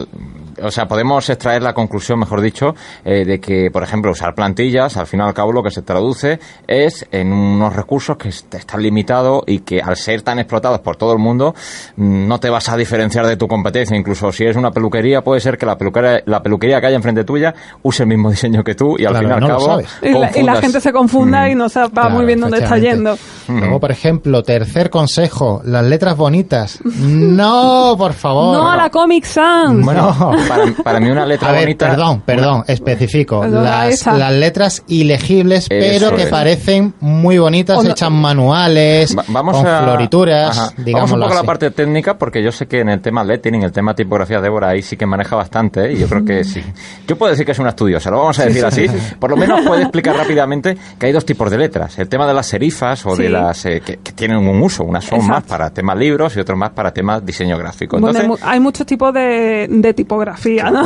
o 0.64 0.72
sea, 0.72 0.88
podemos 0.88 1.30
extraer 1.30 1.62
la 1.62 1.74
conclusión, 1.74 2.20
mejor 2.20 2.42
dicho, 2.42 2.76
eh, 3.04 3.26
de 3.26 3.40
que, 3.40 3.70
por 3.72 3.84
ejemplo, 3.84 4.12
usar 4.12 4.34
plantillas, 4.36 4.98
al 4.98 5.08
fin 5.08 5.20
y 5.20 5.24
al 5.24 5.34
cabo 5.34 5.52
lo 5.52 5.64
que 5.64 5.72
se 5.72 5.82
traduce 5.82 6.40
es 6.68 7.08
en 7.12 7.32
unos 7.34 7.76
recursos 7.76 8.18
que 8.18 8.30
est- 8.30 8.54
están 8.56 8.82
limitados 8.82 9.44
y 9.48 9.60
que 9.60 9.82
al 9.82 9.96
ser 9.98 10.22
tan 10.22 10.40
explotados 10.40 10.80
por 10.80 10.96
todo 10.96 11.14
el 11.14 11.20
mundo, 11.20 11.54
mm, 11.96 12.28
no 12.28 12.40
te 12.40 12.50
vas 12.50 12.70
a 12.70 12.78
diferenciar 12.78 13.26
de 13.28 13.38
tu 13.38 13.48
competencia. 13.48 13.96
Incluso 13.98 14.32
si 14.32 14.44
eres 14.44 14.56
una 14.58 14.72
peluquería, 14.72 15.22
puede 15.22 15.42
ser 15.42 15.58
que 15.58 15.66
la 15.66 15.78
peluquería, 15.78 16.22
la 16.26 16.42
peluquería 16.42 16.80
que 16.82 16.88
haya 16.88 16.96
enfrente 16.96 17.24
tuya 17.24 17.54
use 17.84 18.04
el 18.04 18.10
mismo 18.10 18.30
diseño 18.32 18.64
que 18.64 18.76
tú 18.76 18.96
y 18.98 19.06
al 19.06 19.12
Claro, 19.14 19.20
fin 19.20 19.30
y 19.30 19.34
al 19.34 19.40
no 19.42 19.48
lo 19.48 19.54
cabo. 19.54 19.66
sabes. 19.66 19.90
Y 20.02 20.10
la, 20.12 20.38
y 20.38 20.44
la 20.44 20.56
gente 20.62 20.80
se 20.82 20.92
confunda 20.92 21.50
y 21.50 21.56
no 21.56 21.70
sepa 21.70 22.04
muy 22.04 22.12
Claro, 22.12 22.26
bien 22.28 22.40
dónde 22.42 22.58
está 22.60 22.78
yendo. 22.78 23.18
Luego, 23.48 23.80
por 23.80 23.92
ejemplo, 23.92 24.44
tercer 24.44 24.90
consejo, 24.90 25.62
las 25.66 25.84
letras 25.84 26.16
bonitas. 26.18 26.80
No, 27.32 27.96
por 27.98 28.14
favor. 28.14 28.54
No 28.58 28.70
a 28.70 28.76
la 28.76 28.90
Comic 28.90 29.26
Sans. 29.26 29.84
Bueno, 29.86 30.16
para, 30.56 30.84
para 30.84 31.00
mí 31.00 31.10
una 31.10 31.26
letra 31.26 31.50
A 31.50 31.52
ver, 31.52 31.62
bonita. 31.62 31.90
perdón, 31.90 32.22
perdón, 32.26 32.64
especifico. 32.68 33.46
Las, 33.46 34.06
las 34.06 34.32
letras 34.34 34.84
ilegibles, 34.88 35.68
pero 35.70 36.08
Eso 36.08 36.16
que 36.16 36.24
es. 36.24 36.30
parecen 36.30 36.94
muy 37.00 37.38
bonitas, 37.38 37.84
no- 37.84 37.90
hechas 37.90 38.12
manuales, 38.12 39.18
Va- 39.18 39.24
vamos 39.28 39.58
con 39.58 39.68
a, 39.68 39.84
florituras. 39.84 40.74
Vamos 40.92 41.12
un 41.12 41.20
poco 41.22 41.32
a 41.34 41.36
la 41.36 41.44
parte 41.44 41.72
técnica 41.72 42.18
porque 42.18 42.44
yo 42.44 42.52
sé 42.52 42.68
que 42.68 42.80
en 42.80 42.90
el 42.90 43.02
tema 43.02 43.24
letting, 43.24 43.56
en 43.56 43.64
el 43.64 43.72
tema 43.72 43.94
tipografía, 43.96 44.42
Débora 44.42 44.70
ahí 44.70 44.82
sí 44.82 44.98
que 44.98 45.06
maneja 45.06 45.36
bastante 45.36 45.86
¿eh? 45.88 45.94
y 45.94 45.98
yo 46.00 46.08
creo 46.08 46.26
que 46.26 46.44
sí. 46.44 46.62
Yo 47.08 47.18
puedo 47.18 47.32
decir 47.32 47.46
que 47.46 47.52
es 47.54 47.60
una 47.60 47.70
estudiosa, 47.70 48.10
lo 48.10 48.18
vamos 48.20 48.40
a 48.40 48.46
decir 48.46 48.66
así. 48.66 48.86
Por 49.20 49.30
lo 49.30 49.38
menos 49.38 49.62
puede 49.66 49.82
explicar 49.84 50.16
rápidamente 50.16 50.78
que 51.00 51.06
hay 51.06 51.12
dos 51.12 51.26
tipos 51.26 51.50
de 51.50 51.58
letras. 51.58 51.98
El 52.00 52.10
tema 52.10 52.28
de 52.28 52.34
las 52.34 52.48
serifas 52.48 53.06
o 53.06 53.16
de 53.16 53.30
las 53.30 53.66
eh, 53.66 53.82
que, 53.86 53.98
que 53.98 54.12
tienen 54.12 54.38
un 54.38 54.62
uso. 54.62 54.84
Unas 54.84 55.04
son 55.06 55.20
Exacto. 55.20 55.34
más 55.36 55.44
para 55.44 55.70
temas 55.70 55.98
libros 55.98 56.36
y 56.36 56.40
otros 56.40 56.58
más 56.58 56.72
para 56.72 56.92
temas 56.94 57.26
diseño 57.26 57.58
gráfico. 57.58 57.98
Entonces, 57.98 58.26
hay 58.44 58.60
muchos 58.60 58.86
tipos 58.86 59.14
de, 59.14 59.68
de 59.70 59.94
tipografía, 59.94 60.41
¿no? 60.72 60.84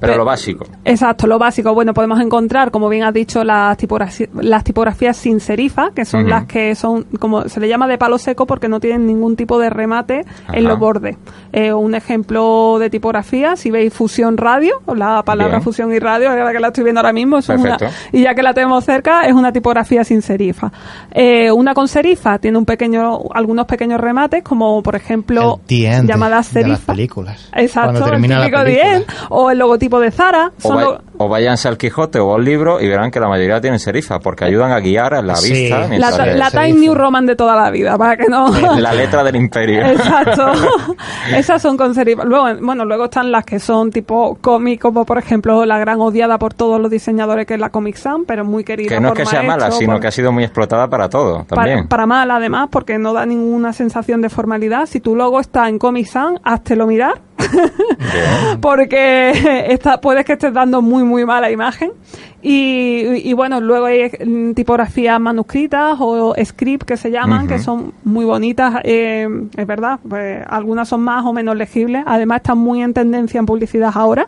pero 0.00 0.16
lo 0.16 0.24
básico. 0.24 0.66
Exacto, 0.84 1.26
lo 1.26 1.38
básico. 1.38 1.74
Bueno, 1.74 1.92
podemos 1.94 2.20
encontrar, 2.20 2.70
como 2.70 2.88
bien 2.88 3.04
has 3.04 3.14
dicho, 3.14 3.44
las, 3.44 3.76
tipografías 3.76 4.28
las 4.34 4.64
tipografías 4.64 5.16
sin 5.16 5.40
serifa, 5.40 5.90
que 5.94 6.04
son 6.04 6.28
las 6.28 6.46
que 6.46 6.74
son, 6.74 7.04
como 7.18 7.48
se 7.48 7.60
le 7.60 7.68
llama 7.68 7.86
de 7.86 7.98
palo 7.98 8.18
seco 8.18 8.46
porque 8.46 8.68
no 8.68 8.80
tienen 8.80 9.06
ningún 9.06 9.36
tipo 9.36 9.58
de 9.58 9.70
remate 9.70 10.24
Ajá. 10.46 10.56
en 10.56 10.64
los 10.64 10.78
bordes. 10.78 11.16
Eh, 11.52 11.72
un 11.72 11.94
ejemplo 11.94 12.78
de 12.78 12.90
tipografía, 12.90 13.56
si 13.56 13.70
veis 13.70 13.92
fusión 13.92 14.36
radio, 14.36 14.80
la 14.94 15.22
palabra 15.24 15.54
Bien. 15.56 15.62
fusión 15.62 15.92
y 15.92 15.98
radio, 15.98 16.30
ahora 16.30 16.52
que 16.52 16.60
la 16.60 16.68
estoy 16.68 16.84
viendo 16.84 17.00
ahora 17.00 17.12
mismo, 17.12 17.38
es 17.38 17.48
una- 17.48 17.76
y 18.12 18.22
ya 18.22 18.34
que 18.34 18.42
la 18.42 18.54
tenemos 18.54 18.84
cerca, 18.84 19.22
es 19.22 19.32
una 19.34 19.52
tipografía 19.52 20.04
sin 20.04 20.22
serifa. 20.22 20.70
Eh, 21.10 21.50
una 21.50 21.74
con 21.74 21.88
serifa 21.88 22.38
tiene 22.38 22.56
un 22.58 22.64
pequeño, 22.64 23.20
algunos 23.34 23.66
pequeños 23.66 24.00
remates, 24.00 24.42
como 24.42 24.82
por 24.82 24.94
ejemplo, 24.96 25.60
llamadas 25.68 26.52
de 26.54 26.62
las 26.62 26.68
serifa. 26.78 26.92
películas. 26.92 27.48
Exacto, 27.54 27.90
Cuando 27.92 28.10
termina 28.10 28.38
la 28.38 28.50
End, 28.68 29.04
o 29.28 29.50
el 29.50 29.58
logotipo 29.58 30.00
de 30.00 30.10
Zara. 30.10 30.52
O, 30.62 30.74
lo- 30.74 30.98
o 31.18 31.28
váyanse 31.28 31.68
al 31.68 31.76
Quijote 31.76 32.18
o 32.18 32.34
al 32.34 32.44
libro 32.44 32.80
y 32.80 32.88
verán 32.88 33.10
que 33.10 33.20
la 33.20 33.28
mayoría 33.28 33.60
tienen 33.60 33.78
serifa 33.78 34.18
porque 34.20 34.44
ayudan 34.44 34.72
a 34.72 34.80
guiar 34.80 35.12
a 35.14 35.22
la 35.22 35.36
Sí. 35.36 35.52
vista 35.52 35.86
la, 35.88 36.50
la 36.50 36.66
New 36.68 36.94
Roman 36.94 37.26
de 37.26 37.36
toda 37.36 37.54
la 37.56 37.70
vida, 37.70 37.96
para 37.98 38.16
que 38.16 38.26
no... 38.28 38.48
la 38.78 38.92
letra 38.94 39.22
del 39.22 39.36
imperio. 39.36 39.80
Exacto. 39.86 40.52
Esas 41.34 41.60
son 41.62 41.76
con 41.76 41.94
serifa. 41.94 42.24
Luego, 42.24 42.46
bueno, 42.62 42.84
luego 42.84 43.04
están 43.04 43.30
las 43.30 43.44
que 43.44 43.58
son 43.58 43.90
tipo 43.90 44.38
cómic, 44.40 44.80
como 44.80 45.04
por 45.04 45.18
ejemplo 45.18 45.64
la 45.66 45.78
gran 45.78 46.00
odiada 46.00 46.38
por 46.38 46.54
todos 46.54 46.80
los 46.80 46.90
diseñadores 46.90 47.46
que 47.46 47.54
es 47.54 47.60
la 47.60 47.70
Comic 47.70 47.96
Sans, 47.96 48.24
pero 48.26 48.44
muy 48.44 48.64
querida 48.64 48.88
Que 48.88 49.00
no 49.00 49.08
es 49.08 49.14
que 49.14 49.26
sea 49.26 49.42
mala, 49.42 49.70
sino 49.70 49.92
por- 49.94 50.00
que 50.00 50.06
ha 50.08 50.10
sido 50.10 50.32
muy 50.32 50.44
explotada 50.44 50.88
para 50.88 51.08
todo 51.08 51.44
también. 51.48 51.78
Para, 51.86 51.88
para 51.88 52.06
mal, 52.06 52.30
además, 52.30 52.68
porque 52.70 52.98
no 52.98 53.12
da 53.12 53.26
ninguna 53.26 53.72
sensación 53.72 54.20
de 54.22 54.28
formalidad. 54.30 54.86
Si 54.86 55.00
tu 55.00 55.14
logo 55.16 55.38
está 55.40 55.68
en 55.68 55.78
Comic 55.78 56.06
Sans, 56.06 56.40
háztelo 56.42 56.86
mirar. 56.86 57.20
Porque 58.60 59.66
está, 59.68 60.00
puedes 60.00 60.24
que 60.24 60.32
estés 60.34 60.52
dando 60.52 60.82
muy, 60.82 61.04
muy 61.04 61.24
mala 61.24 61.50
imagen. 61.50 61.92
Y, 62.42 63.28
y 63.28 63.32
bueno, 63.34 63.60
luego 63.60 63.86
hay 63.86 64.10
mm, 64.24 64.52
tipografías 64.52 65.20
manuscritas 65.20 65.96
o 65.98 66.34
script 66.42 66.84
que 66.84 66.96
se 66.96 67.10
llaman, 67.10 67.46
que 67.46 67.58
son 67.58 67.92
muy 68.02 68.24
bonitas, 68.24 68.76
eh, 68.84 69.28
es 69.56 69.66
verdad. 69.66 70.00
Pues, 70.08 70.42
algunas 70.48 70.88
son 70.88 71.02
más 71.02 71.24
o 71.26 71.32
menos 71.32 71.56
legibles. 71.56 72.02
Además, 72.06 72.38
están 72.38 72.58
muy 72.58 72.82
en 72.82 72.94
tendencia 72.94 73.38
en 73.38 73.46
publicidad 73.46 73.92
ahora. 73.94 74.26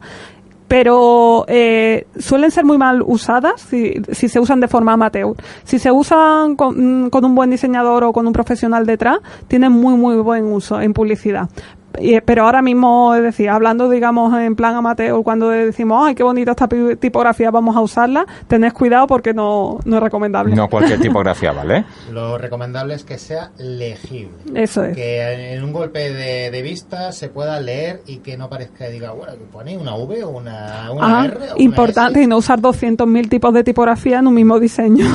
Pero 0.68 1.44
eh, 1.48 2.06
suelen 2.18 2.50
ser 2.50 2.64
muy 2.64 2.78
mal 2.78 3.02
usadas 3.02 3.60
si, 3.60 3.92
si 4.12 4.30
se 4.30 4.40
usan 4.40 4.58
de 4.58 4.68
forma 4.68 4.94
amateur. 4.94 5.34
Si 5.64 5.78
se 5.78 5.90
usan 5.90 6.56
con, 6.56 7.04
mm, 7.04 7.10
con 7.10 7.26
un 7.26 7.34
buen 7.34 7.50
diseñador 7.50 8.04
o 8.04 8.12
con 8.14 8.26
un 8.26 8.32
profesional 8.32 8.86
detrás, 8.86 9.18
tienen 9.48 9.72
muy, 9.72 9.96
muy 9.96 10.16
buen 10.16 10.46
uso 10.46 10.80
en 10.80 10.94
publicidad. 10.94 11.50
Y, 11.98 12.20
pero 12.22 12.44
ahora 12.44 12.62
mismo, 12.62 13.14
es 13.14 13.22
decir, 13.22 13.48
hablando, 13.50 13.88
digamos, 13.88 14.32
en 14.38 14.56
plan 14.56 14.74
amateur, 14.74 15.22
cuando 15.22 15.48
decimos, 15.50 16.06
ay, 16.06 16.14
qué 16.14 16.22
bonita 16.22 16.52
esta 16.52 16.68
tipografía, 16.68 17.50
vamos 17.50 17.76
a 17.76 17.80
usarla, 17.80 18.26
tened 18.48 18.72
cuidado 18.72 19.06
porque 19.06 19.34
no, 19.34 19.78
no 19.84 19.96
es 19.96 20.02
recomendable. 20.02 20.54
No 20.54 20.68
cualquier 20.68 21.00
tipografía, 21.00 21.52
¿vale? 21.52 21.84
Lo 22.12 22.38
recomendable 22.38 22.94
es 22.94 23.04
que 23.04 23.18
sea 23.18 23.50
legible. 23.58 24.32
Eso 24.54 24.84
es. 24.84 24.96
Que 24.96 25.54
en 25.54 25.62
un 25.64 25.72
golpe 25.72 26.12
de, 26.12 26.50
de 26.50 26.62
vista 26.62 27.12
se 27.12 27.28
pueda 27.28 27.60
leer 27.60 28.02
y 28.06 28.18
que 28.18 28.36
no 28.36 28.48
parezca 28.48 28.86
diga, 28.88 29.12
bueno, 29.12 29.32
que 29.34 29.44
pone 29.52 29.76
una 29.76 29.94
V 29.94 30.24
o 30.24 30.30
una, 30.30 30.90
una 30.92 31.20
Ah, 31.20 31.24
R. 31.26 31.36
o 31.52 31.60
importante, 31.62 32.22
y 32.22 32.26
no 32.26 32.38
usar 32.38 32.60
200.000 32.60 33.28
tipos 33.28 33.52
de 33.54 33.64
tipografía 33.64 34.18
en 34.18 34.26
un 34.26 34.34
mismo 34.34 34.58
diseño. 34.58 35.06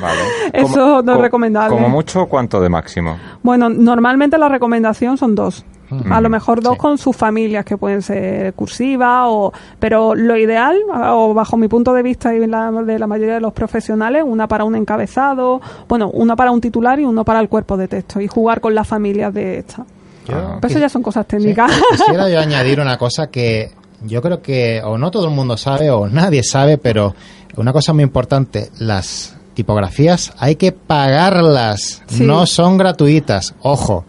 Vale. 0.00 0.20
Eso 0.52 1.02
no 1.02 1.12
es 1.12 1.16
co- 1.16 1.22
recomendable. 1.22 1.74
Como 1.76 1.88
mucho, 1.88 2.26
¿cuánto 2.26 2.60
de 2.60 2.68
máximo? 2.68 3.16
Bueno, 3.42 3.68
normalmente 3.68 4.36
la 4.38 4.48
recomendación 4.48 5.16
son 5.16 5.34
dos. 5.34 5.64
A 6.10 6.20
lo 6.20 6.28
mejor 6.28 6.62
dos 6.62 6.74
sí. 6.74 6.78
con 6.78 6.98
sus 6.98 7.16
familias, 7.16 7.64
que 7.64 7.76
pueden 7.76 8.02
ser 8.02 8.52
cursivas, 8.54 9.24
o, 9.26 9.52
pero 9.78 10.14
lo 10.14 10.36
ideal, 10.36 10.76
o 10.92 11.32
bajo 11.34 11.56
mi 11.56 11.68
punto 11.68 11.94
de 11.94 12.02
vista 12.02 12.34
y 12.34 12.46
la, 12.46 12.70
de 12.70 12.98
la 12.98 13.06
mayoría 13.06 13.34
de 13.34 13.40
los 13.40 13.52
profesionales, 13.52 14.22
una 14.26 14.46
para 14.48 14.64
un 14.64 14.76
encabezado, 14.76 15.60
bueno, 15.88 16.10
una 16.10 16.36
para 16.36 16.50
un 16.50 16.60
titular 16.60 17.00
y 17.00 17.04
uno 17.04 17.24
para 17.24 17.40
el 17.40 17.48
cuerpo 17.48 17.76
de 17.76 17.88
texto, 17.88 18.20
y 18.20 18.28
jugar 18.28 18.60
con 18.60 18.74
las 18.74 18.86
familias 18.86 19.32
de 19.32 19.58
esta. 19.58 19.84
Yo 20.26 20.36
Ah. 20.36 20.58
Pero 20.60 20.70
eso 20.70 20.78
ya 20.78 20.88
son 20.90 21.02
cosas 21.02 21.24
sí, 21.28 21.36
técnicas. 21.36 21.72
quisiera 21.96 22.28
yo 22.28 22.38
añadir 22.38 22.80
una 22.80 22.98
cosa 22.98 23.28
que 23.28 23.70
yo 24.02 24.20
creo 24.20 24.42
que 24.42 24.82
o 24.84 24.98
no 24.98 25.10
todo 25.10 25.24
el 25.26 25.34
mundo 25.34 25.56
sabe 25.56 25.90
o 25.90 26.06
nadie 26.06 26.42
sabe, 26.42 26.76
pero 26.76 27.14
una 27.56 27.72
cosa 27.72 27.94
muy 27.94 28.02
importante, 28.04 28.70
las 28.78 29.34
tipografías 29.54 30.32
hay 30.38 30.56
que 30.56 30.70
pagarlas, 30.72 32.02
Sí. 32.06 32.24
no 32.24 32.46
son 32.46 32.76
gratuitas, 32.76 33.54
ojo. 33.62 34.04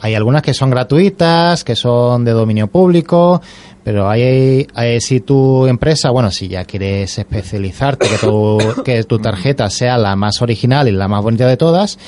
Hay 0.00 0.14
algunas 0.14 0.42
que 0.42 0.54
son 0.54 0.70
gratuitas, 0.70 1.64
que 1.64 1.76
son 1.76 2.24
de 2.24 2.32
dominio 2.32 2.66
público, 2.68 3.42
pero 3.84 4.08
hay, 4.08 4.66
hay- 4.74 5.00
si 5.00 5.20
tu 5.20 5.66
empresa, 5.66 6.10
bueno, 6.10 6.30
si 6.30 6.48
ya 6.48 6.64
quieres 6.64 7.18
especializarte, 7.18 8.08
que 8.08 8.18
tu, 8.18 8.58
que 8.84 9.04
tu 9.04 9.18
tarjeta 9.18 9.68
sea 9.70 9.98
la 9.98 10.16
más 10.16 10.40
original 10.40 10.88
y 10.88 10.92
la 10.92 11.08
más 11.08 11.22
bonita 11.22 11.46
de 11.46 11.56
todas, 11.56 11.98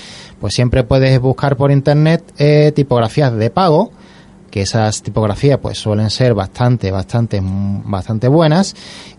pues 0.40 0.54
siempre 0.54 0.82
puedes 0.84 1.20
buscar 1.20 1.56
por 1.56 1.70
internet 1.70 2.24
eh, 2.38 2.72
tipografías 2.74 3.34
de 3.34 3.50
pago, 3.50 3.90
que 4.50 4.62
esas 4.62 5.02
tipografías 5.02 5.58
pues 5.58 5.78
suelen 5.78 6.10
ser 6.10 6.32
bastante, 6.32 6.90
bastante, 6.92 7.40
bastante 7.42 8.28
buenas 8.28 8.76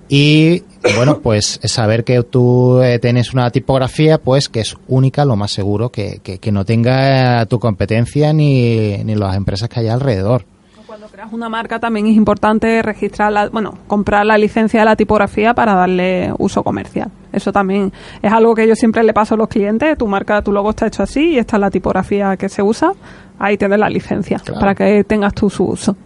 y 0.07 0.63
bueno, 0.95 1.19
pues 1.19 1.59
saber 1.63 2.03
que 2.03 2.21
tú 2.23 2.79
eh, 2.81 2.99
tienes 2.99 3.33
una 3.33 3.49
tipografía 3.49 4.17
pues 4.19 4.49
que 4.49 4.59
es 4.59 4.75
única, 4.87 5.25
lo 5.25 5.35
más 5.35 5.51
seguro, 5.51 5.89
que, 5.89 6.19
que, 6.23 6.37
que 6.37 6.51
no 6.51 6.63
tenga 6.65 7.45
tu 7.47 7.59
competencia 7.59 8.31
ni, 8.33 8.97
ni 9.03 9.15
las 9.15 9.35
empresas 9.35 9.67
que 9.69 9.79
hay 9.79 9.87
alrededor. 9.87 10.45
Cuando 10.85 11.07
creas 11.07 11.33
una 11.33 11.49
marca 11.49 11.79
también 11.79 12.05
es 12.07 12.15
importante 12.15 12.81
registrar, 12.81 13.31
la, 13.33 13.49
bueno, 13.49 13.77
comprar 13.87 14.25
la 14.25 14.37
licencia 14.37 14.79
de 14.81 14.85
la 14.85 14.95
tipografía 14.95 15.53
para 15.53 15.73
darle 15.73 16.31
uso 16.37 16.63
comercial. 16.63 17.09
Eso 17.33 17.51
también 17.51 17.91
es 18.21 18.31
algo 18.31 18.55
que 18.55 18.65
yo 18.67 18.75
siempre 18.75 19.03
le 19.03 19.11
paso 19.13 19.33
a 19.33 19.37
los 19.37 19.49
clientes. 19.49 19.97
Tu 19.97 20.07
marca, 20.07 20.41
tu 20.41 20.53
logo 20.53 20.69
está 20.69 20.87
hecho 20.87 21.03
así 21.03 21.31
y 21.31 21.37
esta 21.37 21.57
es 21.57 21.61
la 21.61 21.69
tipografía 21.71 22.37
que 22.37 22.47
se 22.47 22.61
usa. 22.61 22.93
Ahí 23.39 23.57
tienes 23.57 23.79
la 23.79 23.89
licencia 23.89 24.37
Claro. 24.39 24.59
para 24.61 24.75
que 24.75 25.03
tengas 25.03 25.33
tú 25.33 25.49
su 25.49 25.65
uso. 25.65 25.97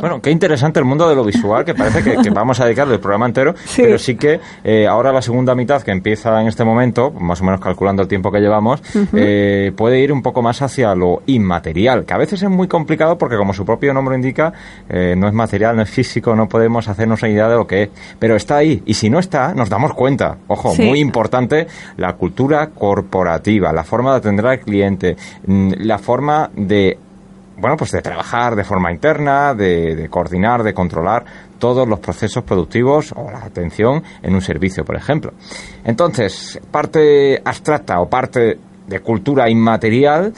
Bueno, 0.00 0.20
qué 0.20 0.30
interesante 0.30 0.78
el 0.80 0.84
mundo 0.84 1.08
de 1.08 1.14
lo 1.14 1.24
visual, 1.24 1.64
que 1.64 1.74
parece 1.74 2.02
que, 2.02 2.16
que 2.22 2.30
vamos 2.30 2.60
a 2.60 2.64
dedicarle 2.64 2.94
el 2.94 3.00
programa 3.00 3.26
entero, 3.26 3.54
Sí. 3.64 3.82
pero 3.82 3.98
sí 3.98 4.16
que 4.16 4.40
eh, 4.64 4.86
ahora 4.86 5.12
la 5.12 5.22
segunda 5.22 5.54
mitad 5.54 5.82
que 5.82 5.90
empieza 5.90 6.40
en 6.40 6.48
este 6.48 6.64
momento, 6.64 7.10
más 7.10 7.40
o 7.40 7.44
menos 7.44 7.60
calculando 7.60 8.02
el 8.02 8.08
tiempo 8.08 8.30
que 8.32 8.40
llevamos, 8.40 8.82
eh, 9.14 9.72
puede 9.76 10.00
ir 10.00 10.12
un 10.12 10.22
poco 10.22 10.42
más 10.42 10.62
hacia 10.62 10.94
lo 10.94 11.22
inmaterial, 11.26 12.04
que 12.04 12.14
a 12.14 12.18
veces 12.18 12.42
es 12.42 12.50
muy 12.50 12.68
complicado 12.68 13.18
porque 13.18 13.36
como 13.36 13.52
su 13.54 13.64
propio 13.64 13.92
nombre 13.94 14.14
indica, 14.16 14.52
eh, 14.88 15.14
no 15.16 15.28
es 15.28 15.34
material, 15.34 15.76
no 15.76 15.82
es 15.82 15.90
físico, 15.90 16.34
no 16.34 16.48
podemos 16.48 16.88
hacernos 16.88 17.22
una 17.22 17.30
idea 17.30 17.48
de 17.48 17.56
lo 17.56 17.66
que 17.66 17.82
es, 17.84 17.90
pero 18.18 18.36
está 18.36 18.56
ahí, 18.56 18.82
y 18.86 18.94
si 18.94 19.10
no 19.10 19.18
está, 19.18 19.54
nos 19.54 19.68
damos 19.68 19.94
cuenta. 19.94 20.38
Ojo, 20.48 20.72
Sí. 20.74 20.82
muy 20.82 21.00
importante, 21.00 21.66
la 21.96 22.14
cultura 22.14 22.70
corporativa, 22.70 23.72
la 23.72 23.84
forma 23.84 24.12
de 24.12 24.16
atender 24.18 24.46
al 24.46 24.60
cliente, 24.60 25.16
mm, 25.46 25.72
la 25.78 25.98
forma 25.98 26.50
de 26.56 26.98
bueno, 27.62 27.76
pues 27.76 27.92
de 27.92 28.02
trabajar 28.02 28.56
de 28.56 28.64
forma 28.64 28.90
interna, 28.90 29.54
de, 29.54 30.08
coordinar, 30.10 30.64
de 30.64 30.74
controlar 30.74 31.24
todos 31.60 31.86
los 31.86 32.00
procesos 32.00 32.42
productivos 32.42 33.12
o 33.14 33.30
la 33.30 33.38
atención 33.38 34.02
en 34.20 34.34
un 34.34 34.40
servicio, 34.40 34.84
por 34.84 34.96
ejemplo. 34.96 35.32
Entonces, 35.84 36.60
parte 36.72 37.40
abstracta 37.44 38.00
o 38.00 38.08
parte 38.08 38.58
de 38.88 38.98
cultura 38.98 39.48
inmaterial, 39.48 40.32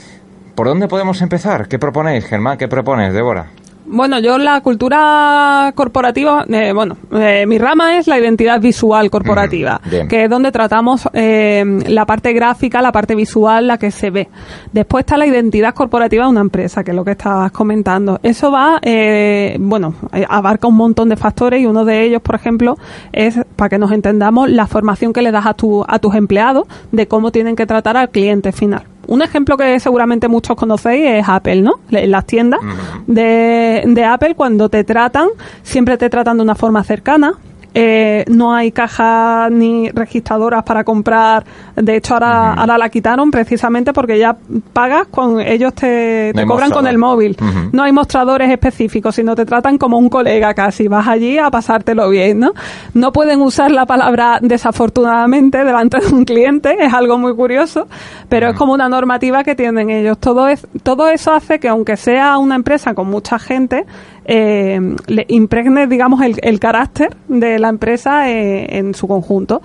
¿por 0.53 0.67
dónde 0.67 0.87
podemos 0.87 1.19
empezar? 1.23 1.67
¿Qué 1.67 1.79
proponéis, 1.79 2.25
Germán? 2.25 2.59
¿Qué 2.59 2.67
propones, 2.67 3.11
Débora? 3.11 3.47
Bueno, 3.87 4.19
yo 4.19 4.39
la 4.39 4.61
cultura 4.61 5.71
corporativa, 5.75 6.43
eh, 6.49 6.73
bueno, 6.73 6.97
eh, 7.11 7.45
mi 7.45 7.59
rama 7.59 7.97
es 7.97 8.07
la 8.07 8.17
identidad 8.17 8.59
visual 8.59 9.11
corporativa, 9.11 9.79
que 10.09 10.23
es 10.23 10.29
donde 10.29 10.51
tratamos 10.51 11.07
eh, 11.13 11.63
la 11.87 12.05
parte 12.07 12.33
gráfica, 12.33 12.81
la 12.81 12.91
parte 12.91 13.13
visual, 13.13 13.67
la 13.67 13.77
que 13.77 13.91
se 13.91 14.09
ve. 14.09 14.27
Después 14.71 15.03
está 15.03 15.17
la 15.17 15.27
identidad 15.27 15.75
corporativa 15.75 16.25
de 16.25 16.31
una 16.31 16.41
empresa, 16.41 16.83
que 16.83 16.91
es 16.91 16.95
lo 16.95 17.05
que 17.05 17.11
estabas 17.11 17.51
comentando. 17.51 18.19
Eso 18.23 18.51
va, 18.51 18.79
eh, 18.81 19.55
bueno, 19.59 19.93
eh, 20.13 20.25
abarca 20.27 20.67
un 20.67 20.75
montón 20.75 21.09
de 21.09 21.15
factores 21.15 21.61
y 21.61 21.67
uno 21.67 21.85
de 21.85 22.03
ellos, 22.03 22.23
por 22.23 22.33
ejemplo, 22.33 22.77
es, 23.13 23.39
para 23.55 23.69
que 23.69 23.77
nos 23.77 23.91
entendamos, 23.91 24.49
la 24.49 24.65
formación 24.65 25.13
que 25.13 25.21
le 25.21 25.31
das 25.31 25.45
a, 25.45 25.53
tu, 25.53 25.85
a 25.87 25.99
tus 25.99 26.15
empleados 26.15 26.67
de 26.91 27.07
cómo 27.07 27.31
tienen 27.31 27.55
que 27.55 27.67
tratar 27.67 27.97
al 27.97 28.09
cliente 28.09 28.51
final. 28.51 28.83
Un 29.07 29.21
ejemplo 29.21 29.57
que 29.57 29.79
seguramente 29.79 30.27
muchos 30.27 30.55
conocéis 30.55 31.05
es 31.07 31.25
Apple, 31.27 31.61
¿no? 31.61 31.73
En 31.91 32.11
las 32.11 32.25
tiendas 32.25 32.59
de, 33.07 33.83
de 33.85 34.03
Apple, 34.03 34.35
cuando 34.35 34.69
te 34.69 34.83
tratan, 34.83 35.29
siempre 35.63 35.97
te 35.97 36.09
tratan 36.09 36.37
de 36.37 36.43
una 36.43 36.55
forma 36.55 36.83
cercana. 36.83 37.33
Eh, 37.77 38.23
no 38.29 38.55
hay 38.55 38.71
cajas 38.71 39.51
ni 39.51 39.89
registradoras 39.89 40.63
para 40.63 40.85
comprar. 40.85 41.43
De 41.75 41.97
hecho, 41.97 42.13
ahora, 42.13 42.53
ahora 42.53 42.77
la 42.77 42.87
quitaron 42.87 43.29
precisamente 43.29 43.91
porque 43.91 44.17
ya 44.17 44.37
pagas 44.71 45.07
con 45.07 45.41
ellos 45.41 45.73
te, 45.73 46.31
cobran 46.47 46.71
con 46.71 46.87
el 46.87 46.97
móvil. 46.97 47.35
No 47.73 47.83
hay 47.83 47.91
mostradores 47.91 48.49
específicos, 48.49 49.15
sino 49.15 49.35
te 49.35 49.45
tratan 49.45 49.77
como 49.77 49.97
un 49.97 50.07
colega 50.07 50.53
casi. 50.53 50.87
Vas 50.87 51.05
allí 51.05 51.37
a 51.37 51.51
pasártelo 51.51 52.09
bien, 52.09 52.39
¿no? 52.39 52.53
No 52.93 53.11
pueden 53.11 53.41
usar 53.41 53.71
la 53.71 53.85
palabra 53.85 54.39
desafortunadamente 54.41 55.65
delante 55.65 55.99
de 55.99 56.07
un 56.13 56.23
cliente, 56.23 56.77
es 56.79 56.93
algo 56.93 57.17
muy 57.17 57.35
curioso, 57.35 57.87
pero 58.29 58.51
es 58.51 58.55
como 58.55 58.71
una 58.71 58.87
normativa 58.87 59.43
que 59.43 59.53
tienen 59.53 59.89
ellos. 59.89 60.17
Todo, 60.17 60.47
es, 60.47 60.65
todo 60.81 61.09
eso 61.09 61.33
hace 61.33 61.59
que 61.59 61.67
aunque 61.67 61.97
sea 61.97 62.37
una 62.37 62.55
empresa 62.55 62.93
con 62.93 63.07
mucha 63.07 63.37
gente, 63.37 63.85
eh, 64.25 64.79
le 65.07 65.25
impregne, 65.29 65.87
digamos, 65.87 66.21
el, 66.21 66.35
el 66.41 66.59
carácter 66.59 67.15
de 67.27 67.59
la 67.59 67.69
empresa 67.69 68.29
eh, 68.29 68.77
en 68.77 68.93
su 68.93 69.07
conjunto. 69.07 69.61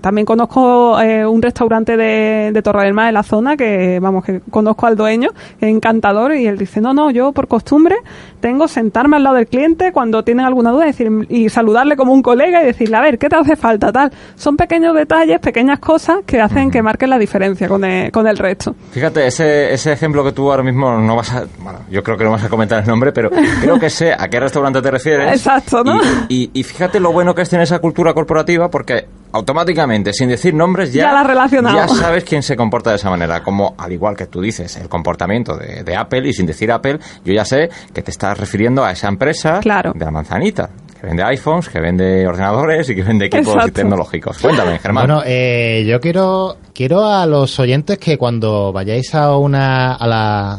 También 0.00 0.24
conozco 0.24 1.00
eh, 1.00 1.26
un 1.26 1.42
restaurante 1.42 1.96
de, 1.96 2.50
de 2.52 2.62
Torre 2.62 2.84
del 2.84 2.94
Mar 2.94 3.08
en 3.08 3.14
la 3.14 3.22
zona 3.22 3.56
que, 3.56 3.98
vamos, 4.00 4.24
que 4.24 4.40
conozco 4.50 4.86
al 4.86 4.96
dueño, 4.96 5.30
que 5.58 5.66
es 5.68 5.74
encantador, 5.74 6.34
y 6.34 6.46
él 6.46 6.56
dice, 6.58 6.80
no, 6.80 6.94
no, 6.94 7.10
yo 7.10 7.32
por 7.32 7.48
costumbre 7.48 7.96
tengo 8.40 8.68
sentarme 8.68 9.16
al 9.16 9.24
lado 9.24 9.36
del 9.36 9.46
cliente 9.46 9.92
cuando 9.92 10.22
tienen 10.24 10.46
alguna 10.46 10.70
duda 10.70 10.84
decir, 10.86 11.10
y 11.28 11.48
saludarle 11.48 11.96
como 11.96 12.12
un 12.12 12.22
colega 12.22 12.62
y 12.62 12.66
decirle, 12.66 12.96
a 12.96 13.00
ver, 13.00 13.18
¿qué 13.18 13.28
te 13.28 13.36
hace 13.36 13.56
falta? 13.56 13.92
Tal. 13.92 14.12
Son 14.36 14.56
pequeños 14.56 14.94
detalles, 14.94 15.40
pequeñas 15.40 15.78
cosas 15.78 16.18
que 16.24 16.40
hacen 16.40 16.70
que 16.70 16.82
marquen 16.82 17.10
la 17.10 17.18
diferencia 17.18 17.68
con 17.68 17.84
el, 17.84 18.10
con 18.12 18.26
el 18.26 18.38
resto. 18.38 18.74
Fíjate, 18.92 19.26
ese, 19.26 19.72
ese 19.74 19.92
ejemplo 19.92 20.22
que 20.24 20.32
tú 20.32 20.50
ahora 20.50 20.62
mismo 20.62 20.96
no 20.98 21.16
vas 21.16 21.32
a... 21.34 21.44
Bueno, 21.58 21.80
yo 21.90 22.02
creo 22.02 22.16
que 22.16 22.24
no 22.24 22.30
vas 22.30 22.44
a 22.44 22.48
comentar 22.48 22.80
el 22.82 22.88
nombre, 22.88 23.12
pero 23.12 23.30
creo 23.60 23.78
que 23.78 23.90
sé 23.90 24.12
a 24.12 24.28
qué 24.28 24.40
restaurante 24.40 24.80
te 24.80 24.90
refieres. 24.90 25.32
Exacto, 25.36 25.82
¿no? 25.84 26.00
Y, 26.28 26.44
y- 26.44 26.50
y 26.60 26.62
fíjate 26.62 27.00
lo 27.00 27.12
bueno 27.12 27.34
que 27.34 27.42
es 27.42 27.48
tener 27.50 27.64
esa 27.64 27.78
cultura 27.80 28.14
corporativa 28.14 28.70
porque 28.70 29.06
automáticamente, 29.32 30.12
sin 30.12 30.28
decir 30.28 30.54
nombres, 30.54 30.92
ya, 30.92 31.04
Ya 31.04 31.12
la 31.12 31.20
has 31.20 31.26
relacionado. 31.26 31.76
ya 31.76 31.88
sabes 31.88 32.24
quién 32.24 32.42
se 32.42 32.56
comporta 32.56 32.90
de 32.90 32.96
esa 32.96 33.10
manera. 33.10 33.42
Como, 33.42 33.74
al 33.78 33.92
igual 33.92 34.16
que 34.16 34.26
tú 34.26 34.40
dices, 34.40 34.76
el 34.76 34.88
comportamiento 34.88 35.56
de, 35.56 35.82
de 35.84 35.96
Apple, 35.96 36.28
y 36.28 36.32
sin 36.32 36.46
decir 36.46 36.70
Apple, 36.72 36.98
yo 37.24 37.32
ya 37.32 37.44
sé 37.44 37.68
que 37.92 38.02
te 38.02 38.10
estás 38.10 38.38
refiriendo 38.38 38.84
a 38.84 38.92
esa 38.92 39.08
empresa 39.08 39.60
Claro. 39.60 39.92
de 39.94 40.04
la 40.04 40.10
manzanita, 40.10 40.70
que 41.00 41.06
vende 41.06 41.22
iPhones, 41.24 41.68
que 41.68 41.80
vende 41.80 42.26
ordenadores 42.26 42.88
y 42.90 42.94
que 42.94 43.02
vende 43.02 43.26
equipos 43.26 43.54
Exacto. 43.54 43.72
tecnológicos. 43.72 44.38
Cuéntame, 44.38 44.78
Germán. 44.78 45.06
Bueno, 45.06 45.22
eh, 45.24 45.84
yo 45.86 46.00
quiero 46.00 46.56
quiero 46.74 47.06
a 47.06 47.26
los 47.26 47.58
oyentes 47.58 47.98
que 47.98 48.18
cuando 48.18 48.72
vayáis 48.72 49.14
a 49.14 49.36
una 49.36 49.94
a 49.94 50.06
la 50.06 50.58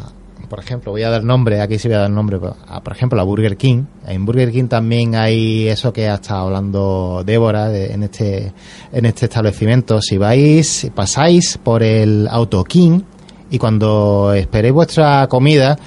por 0.52 0.60
ejemplo, 0.60 0.92
voy 0.92 1.02
a 1.02 1.08
dar 1.08 1.24
nombre, 1.24 1.62
aquí 1.62 1.78
sí 1.78 1.88
voy 1.88 1.94
a 1.96 2.00
dar 2.00 2.10
nombre, 2.10 2.38
a, 2.68 2.82
por 2.82 2.92
ejemplo, 2.92 3.18
a 3.18 3.24
Burger 3.24 3.56
King. 3.56 3.84
En 4.06 4.26
Burger 4.26 4.52
King 4.52 4.66
también 4.66 5.14
hay 5.14 5.66
eso 5.66 5.94
que 5.94 6.10
ha 6.10 6.16
estado 6.16 6.42
hablando 6.42 7.22
Débora 7.24 7.70
de- 7.70 7.90
en 7.94 8.02
este 8.02 8.52
en 8.92 9.06
este 9.06 9.24
establecimiento. 9.24 10.02
Si 10.02 10.18
vais, 10.18 10.90
pasáis 10.94 11.56
por 11.56 11.82
el 11.82 12.28
Auto 12.30 12.62
King 12.64 13.00
y 13.50 13.56
cuando 13.56 14.34
esperéis 14.34 14.74
vuestra 14.74 15.26
comida, 15.26 15.78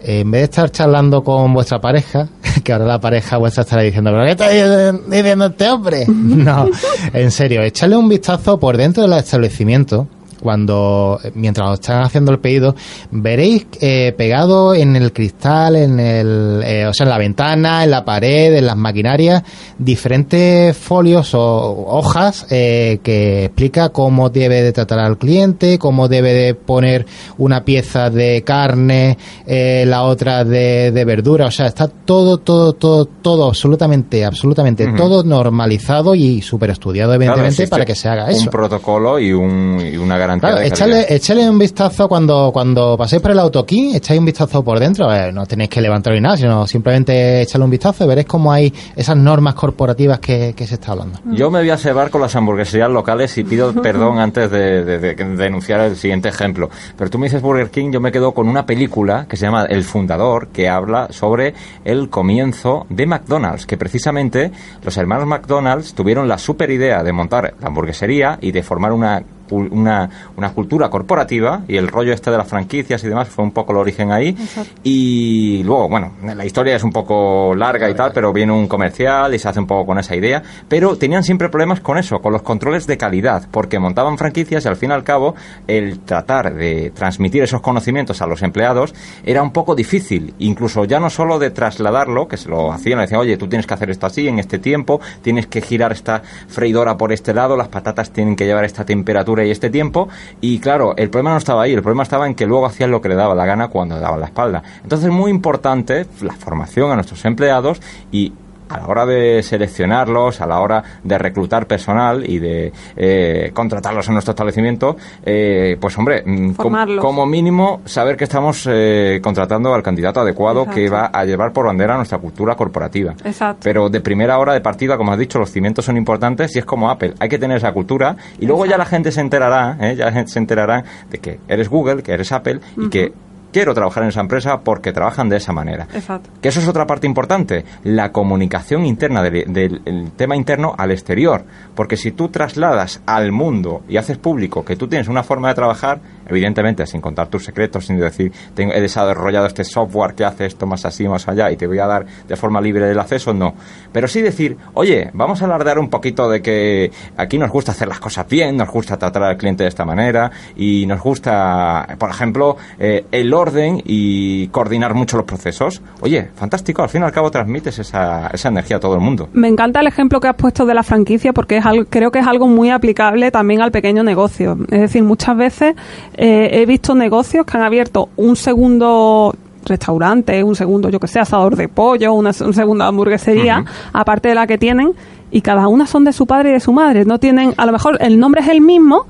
en 0.00 0.30
vez 0.30 0.40
de 0.40 0.44
estar 0.44 0.70
charlando 0.70 1.22
con 1.22 1.52
vuestra 1.52 1.78
pareja, 1.78 2.28
que 2.64 2.72
ahora 2.72 2.86
la 2.86 3.00
pareja 3.02 3.36
vuestra 3.36 3.64
estará 3.64 3.82
diciendo, 3.82 4.10
¿pero 4.10 4.24
qué 4.24 4.30
está 4.30 4.48
diciendo 4.48 5.46
este 5.48 5.68
hombre? 5.68 6.06
No, 6.08 6.66
en 7.12 7.30
serio, 7.30 7.60
echarle 7.62 7.98
un 7.98 8.08
vistazo 8.08 8.58
por 8.58 8.78
dentro 8.78 9.02
del 9.02 9.12
establecimiento. 9.18 10.08
Cuando, 10.42 11.18
eh, 11.22 11.32
mientras 11.34 11.68
os 11.68 11.74
están 11.80 12.02
haciendo 12.02 12.32
el 12.32 12.38
pedido, 12.38 12.74
veréis 13.10 13.66
eh, 13.80 14.14
pegado 14.16 14.74
en 14.74 14.96
el 14.96 15.12
cristal, 15.12 15.76
en 15.76 15.98
el, 16.00 16.62
eh, 16.64 16.86
o 16.86 16.92
sea, 16.94 17.04
en 17.04 17.10
la 17.10 17.18
ventana, 17.18 17.84
en 17.84 17.90
la 17.90 18.04
pared, 18.04 18.54
en 18.54 18.66
las 18.66 18.76
maquinarias, 18.76 19.42
diferentes 19.78 20.76
folios 20.76 21.34
o 21.34 21.86
hojas 21.88 22.46
eh, 22.50 23.00
que 23.02 23.46
explica 23.46 23.88
cómo 23.90 24.30
debe 24.30 24.62
de 24.62 24.72
tratar 24.72 24.98
al 25.00 25.18
cliente, 25.18 25.78
cómo 25.78 26.08
debe 26.08 26.32
de 26.34 26.54
poner 26.54 27.06
una 27.38 27.64
pieza 27.64 28.10
de 28.10 28.42
carne, 28.44 29.18
eh, 29.46 29.84
la 29.86 30.02
otra 30.02 30.44
de, 30.44 30.92
de 30.92 31.04
verdura, 31.04 31.46
o 31.46 31.50
sea, 31.50 31.66
está 31.66 31.88
todo, 31.88 32.38
todo, 32.38 32.72
todo, 32.72 33.04
todo, 33.06 33.48
absolutamente, 33.48 34.24
absolutamente, 34.24 34.86
todo 34.96 35.22
normalizado 35.24 36.14
y 36.14 36.42
súper 36.42 36.70
estudiado, 36.70 37.14
evidentemente, 37.14 37.66
para 37.68 37.84
que 37.84 37.94
se 37.94 38.08
haga 38.08 38.24
Un 38.26 38.30
eso. 38.30 38.50
protocolo 38.50 39.18
y, 39.18 39.32
un, 39.32 39.80
y 39.80 39.96
una 39.96 40.16
garantía 40.28 40.50
Claro, 40.70 40.94
de 40.94 41.06
echarle 41.16 41.48
un 41.50 41.58
vistazo 41.58 42.08
cuando, 42.08 42.50
cuando 42.52 42.96
paséis 42.96 43.20
por 43.22 43.30
el 43.32 43.38
autoquín, 43.38 43.94
echáis 43.94 44.18
un 44.20 44.26
vistazo 44.26 44.62
por 44.62 44.78
dentro, 44.78 45.12
eh, 45.12 45.32
no 45.32 45.46
tenéis 45.46 45.70
que 45.70 45.80
levantar 45.80 46.12
ni 46.14 46.20
nada, 46.20 46.36
sino 46.36 46.66
simplemente 46.66 47.42
echarle 47.42 47.64
un 47.64 47.70
vistazo 47.70 48.04
y 48.04 48.08
veréis 48.08 48.26
cómo 48.26 48.52
hay 48.52 48.72
esas 48.96 49.16
normas 49.16 49.54
corporativas 49.54 50.18
que, 50.20 50.54
que 50.56 50.66
se 50.66 50.74
está 50.74 50.92
hablando. 50.92 51.18
Yo 51.32 51.50
me 51.50 51.58
voy 51.60 51.70
a 51.70 51.76
cebar 51.78 52.10
con 52.10 52.20
las 52.20 52.34
hamburgueserías 52.36 52.90
locales 52.90 53.36
y 53.38 53.44
pido 53.44 53.72
perdón 53.82 54.18
antes 54.18 54.50
de, 54.50 54.84
de- 54.84 54.98
de- 54.98 55.14
de 55.14 55.36
denunciar 55.36 55.80
el 55.80 55.96
siguiente 55.96 56.28
ejemplo. 56.28 56.68
Pero 56.96 57.10
tú 57.10 57.18
me 57.18 57.26
dices 57.26 57.42
Burger 57.42 57.70
King, 57.70 57.90
yo 57.92 58.00
me 58.00 58.12
quedo 58.12 58.32
con 58.32 58.48
una 58.48 58.66
película 58.66 59.26
que 59.28 59.36
se 59.36 59.46
llama 59.46 59.64
El 59.64 59.84
Fundador, 59.84 60.48
que 60.48 60.68
habla 60.68 61.08
sobre 61.10 61.54
el 61.84 62.08
comienzo 62.10 62.86
de 62.90 63.06
McDonald's, 63.06 63.66
que 63.66 63.76
precisamente 63.76 64.50
los 64.82 64.96
hermanos 64.96 65.26
McDonald's 65.26 65.94
tuvieron 65.94 66.28
la 66.28 66.38
super 66.38 66.70
idea 66.70 67.02
de 67.02 67.12
montar 67.12 67.54
la 67.60 67.68
hamburguesería 67.68 68.38
y 68.40 68.52
de 68.52 68.62
formar 68.62 68.92
una 68.92 69.22
una, 69.50 70.08
una 70.36 70.50
cultura 70.50 70.88
corporativa 70.88 71.62
y 71.68 71.76
el 71.76 71.88
rollo 71.88 72.12
este 72.12 72.30
de 72.30 72.38
las 72.38 72.48
franquicias 72.48 73.02
y 73.04 73.08
demás 73.08 73.28
fue 73.28 73.44
un 73.44 73.52
poco 73.52 73.72
el 73.72 73.78
origen 73.78 74.12
ahí. 74.12 74.36
Y 74.82 75.62
luego 75.64 75.88
bueno 75.88 76.12
la 76.22 76.44
historia 76.44 76.76
es 76.76 76.84
un 76.84 76.92
poco 76.92 77.54
larga 77.54 77.88
y 77.88 77.94
tal 77.94 78.12
pero 78.12 78.32
viene 78.32 78.52
un 78.52 78.66
comercial 78.66 79.34
y 79.34 79.38
se 79.38 79.48
hace 79.48 79.60
un 79.60 79.66
poco 79.66 79.86
con 79.86 79.98
esa 79.98 80.14
idea. 80.16 80.42
Pero 80.68 80.96
tenían 80.96 81.22
siempre 81.22 81.48
problemas 81.48 81.80
con 81.80 81.98
eso 81.98 82.18
con 82.20 82.32
los 82.32 82.42
controles 82.42 82.86
de 82.86 82.96
calidad 82.96 83.48
porque 83.50 83.78
montaban 83.78 84.18
franquicias 84.18 84.64
y 84.64 84.68
al 84.68 84.76
fin 84.76 84.90
y 84.90 84.94
al 84.94 85.04
cabo 85.04 85.34
el 85.66 86.00
tratar 86.00 86.54
de 86.54 86.90
transmitir 86.94 87.42
esos 87.42 87.60
conocimientos 87.60 88.22
a 88.22 88.26
los 88.26 88.42
empleados 88.42 88.94
era 89.24 89.42
un 89.42 89.52
poco 89.52 89.74
difícil. 89.74 90.34
Incluso 90.38 90.84
ya 90.84 91.00
no 91.00 91.10
solo 91.10 91.38
de 91.38 91.50
trasladarlo 91.50 92.28
que 92.28 92.36
se 92.36 92.48
lo 92.48 92.72
hacían 92.72 92.98
le 92.98 93.02
decían 93.02 93.20
oye 93.20 93.36
tú 93.36 93.48
tienes 93.48 93.66
que 93.66 93.74
hacer 93.74 93.90
esto 93.90 94.06
así 94.06 94.28
en 94.28 94.38
este 94.38 94.58
tiempo 94.58 95.00
tienes 95.22 95.46
que 95.46 95.60
girar 95.60 95.92
esta 95.92 96.22
freidora 96.48 96.96
por 96.96 97.12
este 97.12 97.34
lado 97.34 97.56
las 97.56 97.68
patatas 97.68 98.10
tienen 98.10 98.36
que 98.36 98.46
llevar 98.46 98.64
esta 98.64 98.84
temperatura 98.84 99.37
y 99.46 99.50
este 99.50 99.70
tiempo 99.70 100.08
y 100.40 100.58
claro 100.58 100.94
el 100.96 101.10
problema 101.10 101.30
no 101.32 101.38
estaba 101.38 101.62
ahí 101.62 101.72
el 101.72 101.82
problema 101.82 102.02
estaba 102.02 102.26
en 102.26 102.34
que 102.34 102.46
luego 102.46 102.66
hacían 102.66 102.90
lo 102.90 103.00
que 103.00 103.08
le 103.08 103.14
daba 103.14 103.34
la 103.34 103.46
gana 103.46 103.68
cuando 103.68 103.96
le 103.96 104.00
daban 104.00 104.20
la 104.20 104.26
espalda. 104.26 104.62
Entonces 104.82 105.10
muy 105.10 105.30
importante 105.30 106.06
la 106.20 106.34
formación 106.34 106.90
a 106.90 106.94
nuestros 106.94 107.24
empleados 107.24 107.80
y 108.10 108.32
a 108.68 108.78
la 108.78 108.86
hora 108.86 109.06
de 109.06 109.42
seleccionarlos, 109.42 110.40
a 110.40 110.46
la 110.46 110.60
hora 110.60 110.82
de 111.02 111.18
reclutar 111.18 111.66
personal 111.66 112.28
y 112.28 112.38
de 112.38 112.72
eh, 112.96 113.50
contratarlos 113.54 114.06
en 114.08 114.14
nuestro 114.14 114.32
establecimiento, 114.32 114.96
eh, 115.24 115.76
pues 115.80 115.96
hombre, 115.98 116.22
mm, 116.24 116.52
com- 116.52 116.96
como 117.00 117.26
mínimo 117.26 117.80
saber 117.84 118.16
que 118.16 118.24
estamos 118.24 118.66
eh, 118.70 119.20
contratando 119.22 119.74
al 119.74 119.82
candidato 119.82 120.20
adecuado 120.20 120.66
que 120.66 120.88
va 120.88 121.06
a 121.12 121.24
llevar 121.24 121.52
por 121.52 121.66
bandera 121.66 121.96
nuestra 121.96 122.18
cultura 122.18 122.54
corporativa. 122.54 123.14
Exacto. 123.24 123.60
Pero 123.64 123.88
de 123.88 124.00
primera 124.00 124.38
hora 124.38 124.52
de 124.52 124.60
partida, 124.60 124.96
como 124.96 125.12
has 125.12 125.18
dicho, 125.18 125.38
los 125.38 125.50
cimientos 125.50 125.84
son 125.84 125.96
importantes 125.96 126.54
y 126.56 126.58
es 126.58 126.64
como 126.64 126.90
Apple. 126.90 127.14
Hay 127.20 127.28
que 127.28 127.38
tener 127.38 127.56
esa 127.58 127.72
cultura 127.72 128.16
y 128.38 128.46
luego 128.46 128.66
ya 128.66 128.76
la 128.78 128.84
gente 128.86 129.12
se 129.12 129.20
enterará, 129.20 129.76
¿eh? 129.80 129.94
ya 129.96 130.06
la 130.06 130.12
gente 130.12 130.30
se 130.32 130.38
enterará 130.38 130.84
de 131.10 131.18
que 131.18 131.40
eres 131.48 131.68
Google, 131.68 132.02
que 132.02 132.12
eres 132.12 132.32
Apple 132.32 132.60
y 132.76 132.88
que 132.88 133.12
quiero 133.52 133.74
trabajar 133.74 134.02
en 134.02 134.10
esa 134.10 134.20
empresa 134.20 134.60
porque 134.60 134.92
trabajan 134.92 135.28
de 135.28 135.36
esa 135.38 135.52
manera. 135.52 135.86
Exacto. 135.94 136.30
Que 136.40 136.48
eso 136.48 136.60
es 136.60 136.68
otra 136.68 136.86
parte 136.86 137.06
importante, 137.06 137.64
la 137.84 138.12
comunicación 138.12 138.84
interna 138.86 139.22
del, 139.22 139.52
del- 139.52 139.82
el 139.84 140.10
tema 140.12 140.36
interno 140.36 140.74
al 140.76 140.90
exterior. 140.90 141.44
Porque 141.74 141.96
si 141.96 142.12
tú 142.12 142.28
trasladas 142.28 143.00
al 143.06 143.32
mundo 143.32 143.82
y 143.88 143.96
haces 143.96 144.18
público 144.18 144.64
que 144.64 144.76
tú 144.76 144.88
tienes 144.88 145.08
una 145.08 145.22
forma 145.22 145.48
de 145.48 145.54
trabajar, 145.54 146.00
evidentemente 146.28 146.86
sin 146.86 147.00
contar 147.00 147.28
tus 147.28 147.44
secretos, 147.44 147.86
sin 147.86 147.98
decir, 147.98 148.32
tengo, 148.54 148.72
he 148.72 148.80
desarrollado 148.80 149.46
este 149.46 149.64
software 149.64 150.14
que 150.14 150.24
hace 150.24 150.46
esto 150.46 150.66
más 150.66 150.84
así, 150.84 151.08
más 151.08 151.26
allá, 151.28 151.50
y 151.50 151.56
te 151.56 151.66
voy 151.66 151.78
a 151.78 151.86
dar 151.86 152.06
de 152.26 152.36
forma 152.36 152.60
libre 152.60 152.90
el 152.90 152.98
acceso, 152.98 153.32
no. 153.32 153.54
Pero 153.92 154.08
sí 154.08 154.22
decir, 154.22 154.56
oye, 154.74 155.10
vamos 155.12 155.42
a 155.42 155.46
alardear 155.46 155.78
un 155.78 155.88
poquito 155.88 156.28
de 156.28 156.42
que 156.42 156.90
aquí 157.16 157.38
nos 157.38 157.50
gusta 157.50 157.72
hacer 157.72 157.88
las 157.88 158.00
cosas 158.00 158.28
bien, 158.28 158.56
nos 158.56 158.68
gusta 158.68 158.96
tratar 158.96 159.22
al 159.22 159.36
cliente 159.36 159.64
de 159.64 159.68
esta 159.68 159.84
manera, 159.84 160.30
y 160.56 160.86
nos 160.86 161.00
gusta, 161.00 161.96
por 161.98 162.10
ejemplo, 162.10 162.56
eh, 162.78 163.06
el 163.10 163.32
orden 163.32 163.82
y 163.84 164.48
coordinar 164.48 164.94
mucho 164.94 165.16
los 165.16 165.26
procesos. 165.26 165.82
Oye, 166.00 166.28
fantástico, 166.34 166.82
al 166.82 166.88
fin 166.88 167.02
y 167.02 167.04
al 167.04 167.12
cabo 167.12 167.30
transmites 167.30 167.78
esa, 167.78 168.28
esa 168.28 168.48
energía 168.48 168.76
a 168.76 168.80
todo 168.80 168.94
el 168.94 169.00
mundo. 169.00 169.28
Me 169.32 169.48
encanta 169.48 169.80
el 169.80 169.86
ejemplo 169.86 170.20
que 170.20 170.28
has 170.28 170.36
puesto 170.36 170.66
de 170.66 170.74
la 170.74 170.82
franquicia 170.82 171.32
porque 171.32 171.58
es 171.58 171.66
algo, 171.66 171.84
creo 171.88 172.10
que 172.10 172.18
es 172.18 172.26
algo 172.26 172.46
muy 172.46 172.70
aplicable 172.70 173.30
también 173.30 173.62
al 173.62 173.70
pequeño 173.70 174.02
negocio. 174.02 174.56
Es 174.70 174.80
decir, 174.80 175.02
muchas 175.02 175.36
veces 175.36 175.74
eh, 176.20 176.50
he 176.60 176.66
visto 176.66 176.96
negocios 176.96 177.46
que 177.46 177.56
han 177.56 177.62
abierto 177.62 178.08
un 178.16 178.34
segundo 178.34 179.32
restaurante, 179.64 180.42
un 180.42 180.56
segundo, 180.56 180.88
yo 180.88 180.98
que 180.98 181.06
sé, 181.06 181.20
asador 181.20 181.54
de 181.54 181.68
pollo, 181.68 182.12
una, 182.12 182.32
un 182.44 182.52
segunda 182.52 182.88
hamburguesería, 182.88 183.64
aparte 183.92 184.30
de 184.30 184.34
la 184.34 184.48
que 184.48 184.58
tienen, 184.58 184.94
y 185.30 185.42
cada 185.42 185.68
una 185.68 185.86
son 185.86 186.02
de 186.02 186.12
su 186.12 186.26
padre 186.26 186.50
y 186.50 186.52
de 186.54 186.60
su 186.60 186.72
madre. 186.72 187.04
No 187.04 187.20
tienen, 187.20 187.54
a 187.56 187.64
lo 187.66 187.70
mejor 187.70 187.98
el 188.00 188.18
nombre 188.18 188.40
es 188.40 188.48
el 188.48 188.60
mismo, 188.60 189.06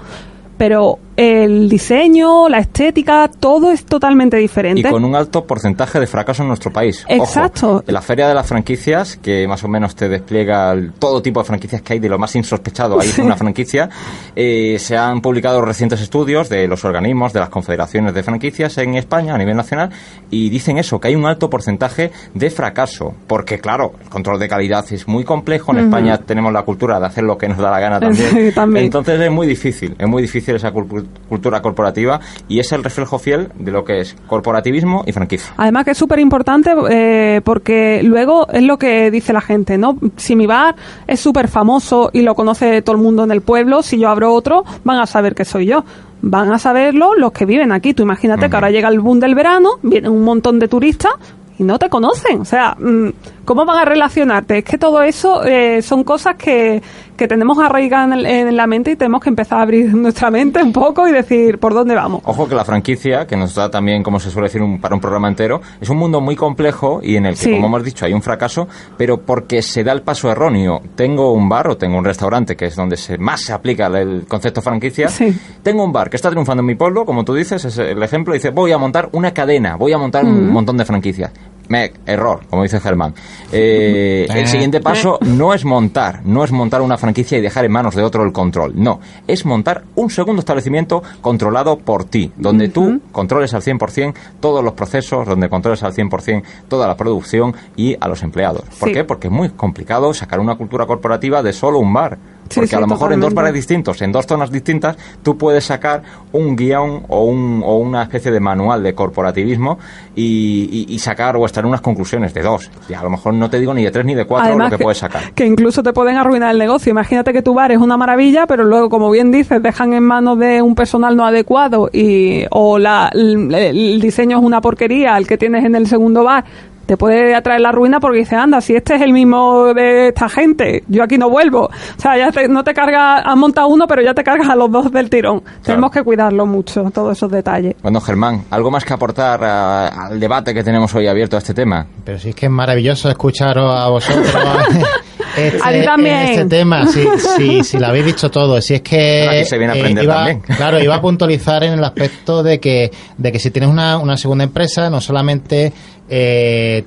pero 0.58 0.98
el 1.20 1.68
diseño, 1.68 2.48
la 2.48 2.58
estética, 2.60 3.28
todo 3.40 3.72
es 3.72 3.84
totalmente 3.84 4.36
diferente. 4.36 4.80
Y 4.80 4.84
con 4.84 5.04
un 5.04 5.16
alto 5.16 5.44
porcentaje 5.44 5.98
de 5.98 6.06
fracaso 6.06 6.42
en 6.42 6.48
nuestro 6.48 6.72
país. 6.72 7.04
Exacto. 7.08 7.68
Ojo, 7.78 7.84
en 7.88 7.92
la 7.92 8.00
Feria 8.00 8.28
de 8.28 8.34
las 8.34 8.46
Franquicias, 8.46 9.16
que 9.16 9.48
más 9.48 9.64
o 9.64 9.68
menos 9.68 9.96
te 9.96 10.08
despliega 10.08 10.70
el- 10.70 10.92
todo 10.92 11.20
tipo 11.20 11.40
de 11.40 11.46
franquicias 11.46 11.82
que 11.82 11.94
hay, 11.94 11.98
de 11.98 12.08
lo 12.08 12.20
más 12.20 12.36
insospechado 12.36 13.00
hay 13.00 13.08
una 13.20 13.34
franquicia, 13.34 13.90
eh, 14.36 14.76
se 14.78 14.96
han 14.96 15.20
publicado 15.20 15.60
recientes 15.60 16.00
estudios 16.00 16.48
de 16.48 16.68
los 16.68 16.84
organismos, 16.84 17.32
de 17.32 17.40
las 17.40 17.48
confederaciones 17.48 18.14
de 18.14 18.22
franquicias 18.22 18.78
en 18.78 18.94
España 18.94 19.34
a 19.34 19.38
nivel 19.38 19.56
nacional, 19.56 19.90
y 20.30 20.50
dicen 20.50 20.78
eso, 20.78 21.00
que 21.00 21.08
hay 21.08 21.16
un 21.16 21.26
alto 21.26 21.50
porcentaje 21.50 22.12
de 22.32 22.48
fracaso. 22.50 23.12
Porque, 23.26 23.58
claro, 23.58 23.94
el 24.00 24.08
control 24.08 24.38
de 24.38 24.48
calidad 24.48 24.84
es 24.92 25.08
muy 25.08 25.24
complejo. 25.24 25.72
En 25.72 25.78
España 25.78 26.16
tenemos 26.18 26.52
la 26.52 26.62
cultura 26.62 27.00
de 27.00 27.06
hacer 27.06 27.24
lo 27.24 27.36
que 27.36 27.48
nos 27.48 27.58
da 27.58 27.72
la 27.72 27.80
gana 27.80 27.98
también. 28.00 28.30
Sí, 28.30 28.52
también. 28.54 28.84
Entonces 28.84 29.20
es 29.20 29.30
muy 29.32 29.48
difícil, 29.48 29.96
es 29.98 30.06
muy 30.06 30.22
difícil 30.22 30.54
esa 30.54 30.72
cultu- 30.72 31.06
cultura 31.28 31.60
corporativa 31.60 32.20
y 32.48 32.58
es 32.58 32.72
el 32.72 32.82
reflejo 32.82 33.18
fiel 33.18 33.50
de 33.58 33.70
lo 33.70 33.84
que 33.84 34.00
es 34.00 34.16
corporativismo 34.26 35.04
y 35.06 35.12
franquicia. 35.12 35.52
Además 35.56 35.84
que 35.84 35.90
es 35.92 35.98
súper 35.98 36.18
importante 36.18 36.74
eh, 36.90 37.40
porque 37.44 38.00
luego 38.02 38.48
es 38.48 38.62
lo 38.62 38.78
que 38.78 39.10
dice 39.10 39.32
la 39.32 39.40
gente, 39.40 39.78
¿no? 39.78 39.98
Si 40.16 40.34
mi 40.34 40.46
bar 40.46 40.74
es 41.06 41.20
súper 41.20 41.48
famoso 41.48 42.10
y 42.12 42.22
lo 42.22 42.34
conoce 42.34 42.82
todo 42.82 42.96
el 42.96 43.02
mundo 43.02 43.24
en 43.24 43.30
el 43.30 43.42
pueblo, 43.42 43.82
si 43.82 43.98
yo 43.98 44.08
abro 44.08 44.32
otro, 44.32 44.64
van 44.84 44.98
a 44.98 45.06
saber 45.06 45.34
que 45.34 45.44
soy 45.44 45.66
yo. 45.66 45.84
Van 46.20 46.50
a 46.52 46.58
saberlo 46.58 47.14
los 47.14 47.30
que 47.30 47.44
viven 47.44 47.70
aquí. 47.70 47.94
Tú 47.94 48.02
imagínate 48.02 48.50
que 48.50 48.56
ahora 48.56 48.70
llega 48.70 48.88
el 48.88 48.98
boom 48.98 49.20
del 49.20 49.36
verano, 49.36 49.70
vienen 49.82 50.10
un 50.10 50.24
montón 50.24 50.58
de 50.58 50.66
turistas 50.66 51.12
y 51.58 51.64
no 51.64 51.78
te 51.78 51.88
conocen. 51.88 52.40
O 52.40 52.44
sea, 52.44 52.76
mm, 52.78 53.08
¿cómo 53.48 53.64
van 53.64 53.78
a 53.78 53.84
relacionarte? 53.86 54.58
Es 54.58 54.64
que 54.64 54.76
todo 54.76 55.00
eso 55.02 55.42
eh, 55.42 55.80
son 55.80 56.04
cosas 56.04 56.34
que, 56.36 56.82
que 57.16 57.26
tenemos 57.26 57.58
arraigadas 57.58 58.12
en, 58.18 58.26
en 58.26 58.54
la 58.56 58.66
mente 58.66 58.90
y 58.90 58.96
tenemos 58.96 59.22
que 59.22 59.30
empezar 59.30 59.58
a 59.58 59.62
abrir 59.62 59.86
nuestra 59.94 60.30
mente 60.30 60.62
un 60.62 60.70
poco 60.74 61.08
y 61.08 61.12
decir 61.12 61.58
por 61.58 61.72
dónde 61.72 61.94
vamos. 61.94 62.20
Ojo 62.26 62.46
que 62.46 62.54
la 62.54 62.66
franquicia, 62.66 63.26
que 63.26 63.38
nos 63.38 63.54
da 63.54 63.70
también, 63.70 64.02
como 64.02 64.20
se 64.20 64.30
suele 64.30 64.48
decir, 64.48 64.60
un- 64.60 64.78
para 64.82 64.94
un 64.94 65.00
programa 65.00 65.28
entero, 65.28 65.62
es 65.80 65.88
un 65.88 65.96
mundo 65.96 66.20
muy 66.20 66.36
complejo 66.36 67.00
y 67.02 67.16
en 67.16 67.24
el 67.24 67.32
que, 67.36 67.40
Sí. 67.44 67.50
como 67.52 67.68
hemos 67.68 67.84
dicho, 67.84 68.04
hay 68.04 68.12
un 68.12 68.20
fracaso, 68.20 68.68
pero 68.98 69.22
porque 69.22 69.62
se 69.62 69.82
da 69.82 69.92
el 69.92 70.02
paso 70.02 70.30
erróneo. 70.30 70.82
Tengo 70.94 71.32
un 71.32 71.48
bar 71.48 71.68
o 71.68 71.76
tengo 71.78 71.96
un 71.96 72.04
restaurante, 72.04 72.54
que 72.54 72.66
es 72.66 72.76
donde 72.76 72.98
se, 72.98 73.16
más 73.16 73.40
se 73.40 73.54
aplica 73.54 73.86
el 73.86 74.26
concepto 74.28 74.60
franquicia. 74.60 75.08
Sí. 75.08 75.34
Tengo 75.62 75.82
un 75.84 75.92
bar 75.92 76.10
que 76.10 76.16
está 76.16 76.28
triunfando 76.28 76.60
en 76.60 76.66
mi 76.66 76.74
pueblo, 76.74 77.06
como 77.06 77.24
tú 77.24 77.32
dices, 77.32 77.64
es 77.64 77.78
el 77.78 78.02
ejemplo, 78.02 78.34
dice, 78.34 78.50
voy 78.50 78.72
a 78.72 78.78
montar 78.78 79.08
una 79.12 79.32
cadena, 79.32 79.76
voy 79.76 79.92
a 79.94 79.98
montar 79.98 80.24
un 80.24 80.50
montón 80.50 80.76
de 80.76 80.84
franquicias. 80.84 81.30
Me, 81.68 81.92
error, 82.06 82.40
como 82.48 82.62
dice 82.62 82.80
Germán. 82.80 83.14
Eh, 83.52 84.26
el 84.34 84.46
siguiente 84.46 84.80
paso 84.80 85.18
no 85.22 85.52
es 85.54 85.64
montar, 85.64 86.20
no 86.24 86.44
es 86.44 86.52
montar 86.52 86.80
una 86.82 86.96
franquicia 86.98 87.38
y 87.38 87.40
dejar 87.40 87.64
en 87.64 87.72
manos 87.72 87.94
de 87.94 88.02
otro 88.02 88.24
el 88.24 88.32
control. 88.32 88.72
No, 88.74 89.00
es 89.26 89.44
montar 89.44 89.84
un 89.94 90.10
segundo 90.10 90.40
establecimiento 90.40 91.02
controlado 91.20 91.78
por 91.78 92.04
ti, 92.04 92.32
donde 92.36 92.68
tú 92.68 93.00
controles 93.12 93.54
al 93.54 93.62
100% 93.62 94.14
todos 94.40 94.64
los 94.64 94.72
procesos, 94.74 95.26
donde 95.26 95.48
controles 95.48 95.82
al 95.82 95.92
100% 95.92 96.42
toda 96.68 96.86
la 96.86 96.96
producción 96.96 97.54
y 97.76 97.96
a 98.00 98.08
los 98.08 98.22
empleados. 98.22 98.62
¿Por 98.78 98.88
Sí. 98.88 98.94
qué? 98.94 99.04
Porque 99.04 99.28
es 99.28 99.32
muy 99.32 99.50
complicado 99.50 100.12
sacar 100.14 100.40
una 100.40 100.56
cultura 100.56 100.86
corporativa 100.86 101.42
de 101.42 101.52
solo 101.52 101.78
un 101.78 101.92
bar. 101.92 102.18
Porque 102.54 102.68
sí, 102.68 102.76
a 102.76 102.80
lo 102.80 102.86
mejor 102.86 103.12
en 103.12 103.20
dos 103.20 103.34
bares 103.34 103.54
distintos, 103.54 104.00
en 104.02 104.12
dos 104.12 104.26
zonas 104.26 104.50
distintas, 104.50 104.96
tú 105.22 105.36
puedes 105.38 105.64
sacar 105.64 106.02
un 106.32 106.56
guion 106.56 107.04
o, 107.08 107.24
un, 107.24 107.62
o 107.64 107.76
una 107.76 108.02
especie 108.02 108.30
de 108.30 108.40
manual 108.40 108.82
de 108.82 108.94
corporativismo 108.94 109.78
y, 110.14 110.68
y- 110.88 110.94
y 110.94 110.98
sacar 110.98 111.36
o 111.36 111.44
estar 111.46 111.62
en 111.64 111.68
unas 111.68 111.80
conclusiones 111.80 112.32
de 112.34 112.42
dos. 112.42 112.70
Y 112.88 112.94
a 112.94 113.02
lo 113.02 113.10
mejor 113.10 113.34
no 113.34 113.48
te 113.50 113.58
digo 113.60 113.74
ni 113.74 113.84
de 113.84 113.90
tres 113.90 114.04
ni 114.04 114.14
de 114.14 114.24
cuatro 114.24 114.56
lo 114.58 114.68
que, 114.70 114.78
puedes 114.78 114.98
sacar. 114.98 115.32
que 115.34 115.46
incluso 115.46 115.82
te 115.82 115.92
pueden 115.92 116.16
arruinar 116.16 116.50
el 116.52 116.58
negocio. 116.58 116.90
Imagínate 116.90 117.32
que 117.32 117.42
tu 117.42 117.54
bar 117.54 117.72
es 117.72 117.78
una 117.78 117.96
maravilla, 117.96 118.46
pero 118.46 118.64
luego, 118.64 118.88
como 118.88 119.10
bien 119.10 119.30
dices, 119.30 119.62
dejan 119.62 119.92
en 119.92 120.02
manos 120.04 120.38
de 120.38 120.62
un 120.62 120.74
personal 120.74 121.16
no 121.16 121.24
adecuado 121.26 121.88
y 121.92 122.44
o 122.50 122.78
la, 122.78 123.10
el, 123.12 123.52
el 123.54 124.00
diseño 124.00 124.38
es 124.38 124.44
una 124.44 124.60
porquería, 124.60 125.16
el 125.16 125.26
que 125.26 125.36
tienes 125.38 125.64
en 125.64 125.74
el 125.74 125.86
segundo 125.86 126.24
bar. 126.24 126.44
Te 126.88 126.96
puede 126.96 127.34
atraer 127.34 127.60
la 127.60 127.70
ruina 127.70 128.00
porque 128.00 128.20
dices, 128.20 128.38
anda, 128.38 128.62
si 128.62 128.74
este 128.74 128.94
es 128.94 129.02
el 129.02 129.12
mismo 129.12 129.74
de 129.74 130.08
esta 130.08 130.26
gente, 130.30 130.84
yo 130.88 131.02
aquí 131.02 131.18
no 131.18 131.28
vuelvo. 131.28 131.66
O 131.66 132.00
sea, 132.00 132.16
ya 132.16 132.32
te- 132.32 132.48
no 132.48 132.64
te 132.64 132.72
cargas, 132.72 133.20
has 133.26 133.36
montado 133.36 133.68
uno, 133.68 133.86
pero 133.86 134.00
ya 134.00 134.14
te 134.14 134.24
cargas 134.24 134.48
a 134.48 134.56
los 134.56 134.72
dos 134.72 134.90
del 134.90 135.10
tirón. 135.10 135.42
Tenemos 135.62 135.90
que 135.90 136.02
cuidarlo 136.02 136.46
mucho, 136.46 136.90
todos 136.90 137.14
esos 137.14 137.30
detalles. 137.30 137.74
Bueno, 137.82 138.00
Germán, 138.00 138.44
¿algo 138.48 138.70
más 138.70 138.86
que 138.86 138.94
aportar 138.94 139.44
a- 139.44 140.06
al 140.06 140.18
debate 140.18 140.54
que 140.54 140.64
tenemos 140.64 140.94
hoy 140.94 141.06
abierto 141.08 141.36
a 141.36 141.40
este 141.40 141.52
tema? 141.52 141.86
Pero 142.06 142.18
sí 142.18 142.30
es 142.30 142.34
que 142.34 142.46
es 142.46 142.52
maravilloso 142.52 143.10
escucharos 143.10 143.70
a 143.70 143.88
vosotros 143.90 144.26
este, 145.36 145.58
A 145.62 145.72
ti 145.72 145.84
también. 145.84 146.16
en 146.16 146.28
este 146.28 146.44
tema. 146.46 146.86
Sí, 146.86 147.04
sí, 147.36 147.64
sí, 147.64 147.78
lo 147.78 147.86
habéis 147.86 148.06
dicho 148.06 148.30
todo. 148.30 148.60
Si 148.60 148.74
es 148.74 148.82
que 148.82 149.28
Aquí 149.28 149.44
se 149.44 149.58
viene 149.58 149.72
a 149.72 149.76
eh, 149.76 149.80
aprender 149.80 150.04
iba, 150.04 150.14
también. 150.14 150.40
Claro, 150.40 150.80
iba 150.82 150.94
a 150.94 151.00
puntualizar 151.02 151.64
en 151.64 151.74
el 151.74 151.84
aspecto 151.84 152.42
de 152.42 152.58
que, 152.60 152.90
de 153.16 153.32
que 153.32 153.38
si 153.38 153.50
tienes 153.50 153.70
una, 153.70 153.98
una 153.98 154.16
segunda 154.16 154.44
empresa, 154.44 154.90
no 154.90 155.00
solamente 155.00 155.72
eh, 156.10 156.82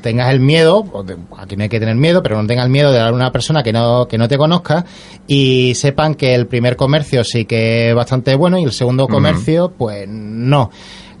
tengas 0.00 0.30
el 0.32 0.40
miedo, 0.40 0.84
aquí 1.38 1.56
no 1.56 1.62
hay 1.62 1.68
que 1.68 1.78
tener 1.78 1.96
miedo, 1.96 2.22
pero 2.22 2.40
no 2.40 2.46
tengas 2.46 2.64
el 2.64 2.70
miedo 2.70 2.92
de 2.92 2.98
dar 2.98 3.08
a 3.08 3.12
una 3.12 3.30
persona 3.30 3.62
que 3.62 3.72
no, 3.72 4.06
que 4.08 4.18
no 4.18 4.28
te 4.28 4.36
conozca 4.36 4.84
y 5.26 5.74
sepan 5.74 6.14
que 6.14 6.34
el 6.34 6.46
primer 6.46 6.76
comercio 6.76 7.24
sí 7.24 7.44
que 7.44 7.90
es 7.90 7.94
bastante 7.94 8.34
bueno 8.34 8.58
y 8.58 8.64
el 8.64 8.72
segundo 8.72 9.06
comercio, 9.08 9.72
pues 9.76 10.08
no. 10.08 10.70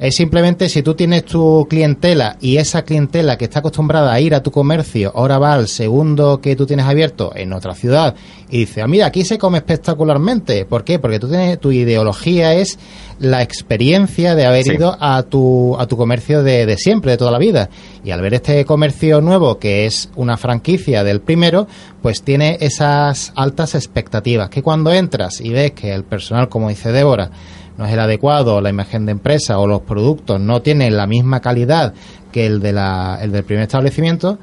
Es 0.04 0.16
simplemente 0.16 0.68
si 0.68 0.82
tú 0.82 0.94
tienes 0.94 1.24
tu 1.24 1.66
clientela 1.68 2.36
y 2.38 2.58
esa 2.58 2.82
clientela 2.82 3.38
que 3.38 3.46
está 3.46 3.60
acostumbrada 3.60 4.12
a 4.12 4.20
ir 4.20 4.34
a 4.34 4.42
tu 4.42 4.50
comercio 4.50 5.10
ahora 5.14 5.38
va 5.38 5.54
al 5.54 5.66
segundo 5.66 6.42
que 6.42 6.56
tú 6.56 6.66
tienes 6.66 6.84
abierto 6.84 7.32
en 7.34 7.54
otra 7.54 7.74
ciudad 7.74 8.14
y 8.50 8.58
dice, 8.58 8.82
ah, 8.82 8.86
mira, 8.86 9.06
aquí 9.06 9.24
se 9.24 9.38
come 9.38 9.56
espectacularmente. 9.58 10.66
¿Por 10.66 10.84
qué? 10.84 10.98
Porque 10.98 11.18
tú 11.18 11.28
tienes, 11.30 11.58
tu 11.58 11.72
ideología 11.72 12.52
es 12.54 12.78
la 13.18 13.42
experiencia 13.42 14.34
de 14.34 14.44
haber 14.44 14.64
Sí. 14.64 14.72
ido 14.74 14.94
a 15.00 15.22
tu, 15.22 15.74
a 15.78 15.86
tu 15.86 15.96
comercio 15.96 16.42
de, 16.42 16.66
de 16.66 16.76
siempre, 16.76 17.12
de 17.12 17.16
toda 17.16 17.30
la 17.30 17.38
vida. 17.38 17.70
Y 18.04 18.10
al 18.10 18.20
ver 18.20 18.34
este 18.34 18.64
comercio 18.66 19.22
nuevo, 19.22 19.58
que 19.58 19.86
es 19.86 20.10
una 20.16 20.36
franquicia 20.36 21.02
del 21.02 21.22
primero, 21.22 21.66
pues 22.02 22.22
tiene 22.22 22.58
esas 22.60 23.32
altas 23.36 23.74
expectativas. 23.74 24.50
Que 24.50 24.62
cuando 24.62 24.92
entras 24.92 25.40
y 25.40 25.48
ves 25.48 25.72
que 25.72 25.94
el 25.94 26.04
personal, 26.04 26.50
como 26.50 26.68
dice 26.68 26.92
Débora, 26.92 27.30
no 27.76 27.86
es 27.86 27.92
el 27.92 28.00
adecuado, 28.00 28.60
la 28.60 28.70
imagen 28.70 29.06
de 29.06 29.12
empresa 29.12 29.58
o 29.58 29.66
los 29.66 29.82
productos 29.82 30.40
no 30.40 30.62
tienen 30.62 30.96
la 30.96 31.06
misma 31.06 31.40
calidad 31.40 31.94
que 32.32 32.46
el, 32.46 32.60
de 32.60 32.72
la, 32.72 33.18
el 33.20 33.32
del 33.32 33.44
primer 33.44 33.64
establecimiento, 33.64 34.38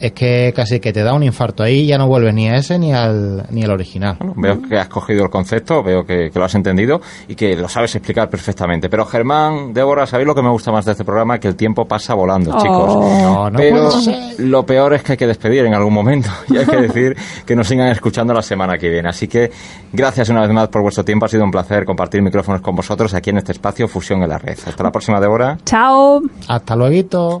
es 0.00 0.12
que 0.12 0.52
casi 0.56 0.80
que 0.80 0.92
te 0.92 1.02
da 1.02 1.12
un 1.14 1.22
infarto 1.22 1.62
ahí 1.62 1.80
y 1.80 1.86
ya 1.86 1.98
no 1.98 2.06
vuelves 2.08 2.34
ni 2.34 2.48
a 2.48 2.56
ese 2.56 2.78
ni 2.78 2.92
al, 2.92 3.46
ni 3.50 3.62
al 3.62 3.70
original. 3.70 4.16
Bueno, 4.18 4.34
veo 4.36 4.62
que 4.68 4.78
has 4.78 4.88
cogido 4.88 5.24
el 5.24 5.30
concepto, 5.30 5.82
veo 5.82 6.04
que, 6.04 6.30
que 6.30 6.38
lo 6.38 6.44
has 6.44 6.54
entendido 6.54 7.00
y 7.28 7.34
que 7.34 7.54
lo 7.56 7.68
sabes 7.68 7.94
explicar 7.94 8.28
perfectamente. 8.30 8.88
Pero 8.88 9.04
Germán, 9.06 9.72
Débora, 9.72 10.06
¿sabéis 10.06 10.26
lo 10.26 10.34
que 10.34 10.42
me 10.42 10.50
gusta 10.50 10.72
más 10.72 10.84
de 10.84 10.92
este 10.92 11.04
programa? 11.04 11.38
Que 11.38 11.48
el 11.48 11.56
tiempo 11.56 11.86
pasa 11.86 12.14
volando, 12.14 12.50
Oh. 12.54 12.60
chicos. 12.60 12.94
No, 12.96 13.50
no 13.50 13.58
Pero 13.58 13.90
lo 14.38 14.66
peor 14.66 14.94
es 14.94 15.02
que 15.02 15.12
hay 15.12 15.18
que 15.18 15.26
despedir 15.26 15.64
en 15.66 15.74
algún 15.74 15.92
momento 15.94 16.28
y 16.48 16.56
hay 16.56 16.66
que 16.66 16.76
decir 16.80 17.16
que 17.46 17.54
nos 17.56 17.68
sigan 17.68 17.88
escuchando 17.88 18.32
la 18.34 18.42
semana 18.42 18.78
que 18.78 18.88
viene. 18.88 19.08
Así 19.08 19.28
que 19.28 19.50
gracias 19.92 20.28
una 20.28 20.40
vez 20.42 20.50
más 20.50 20.68
por 20.68 20.82
vuestro 20.82 21.04
tiempo. 21.04 21.26
Ha 21.26 21.28
sido 21.28 21.44
un 21.44 21.50
placer 21.50 21.84
compartir 21.84 22.22
micrófonos 22.22 22.60
con 22.60 22.74
vosotros 22.74 23.12
aquí 23.14 23.30
en 23.30 23.38
este 23.38 23.52
espacio 23.52 23.86
Fusión 23.88 24.22
en 24.22 24.28
la 24.28 24.38
Red. 24.38 24.58
Hasta 24.66 24.82
la 24.82 24.90
próxima, 24.90 25.20
Débora. 25.20 25.58
Chao. 25.64 26.20
Hasta 26.48 26.76
luego. 26.76 27.40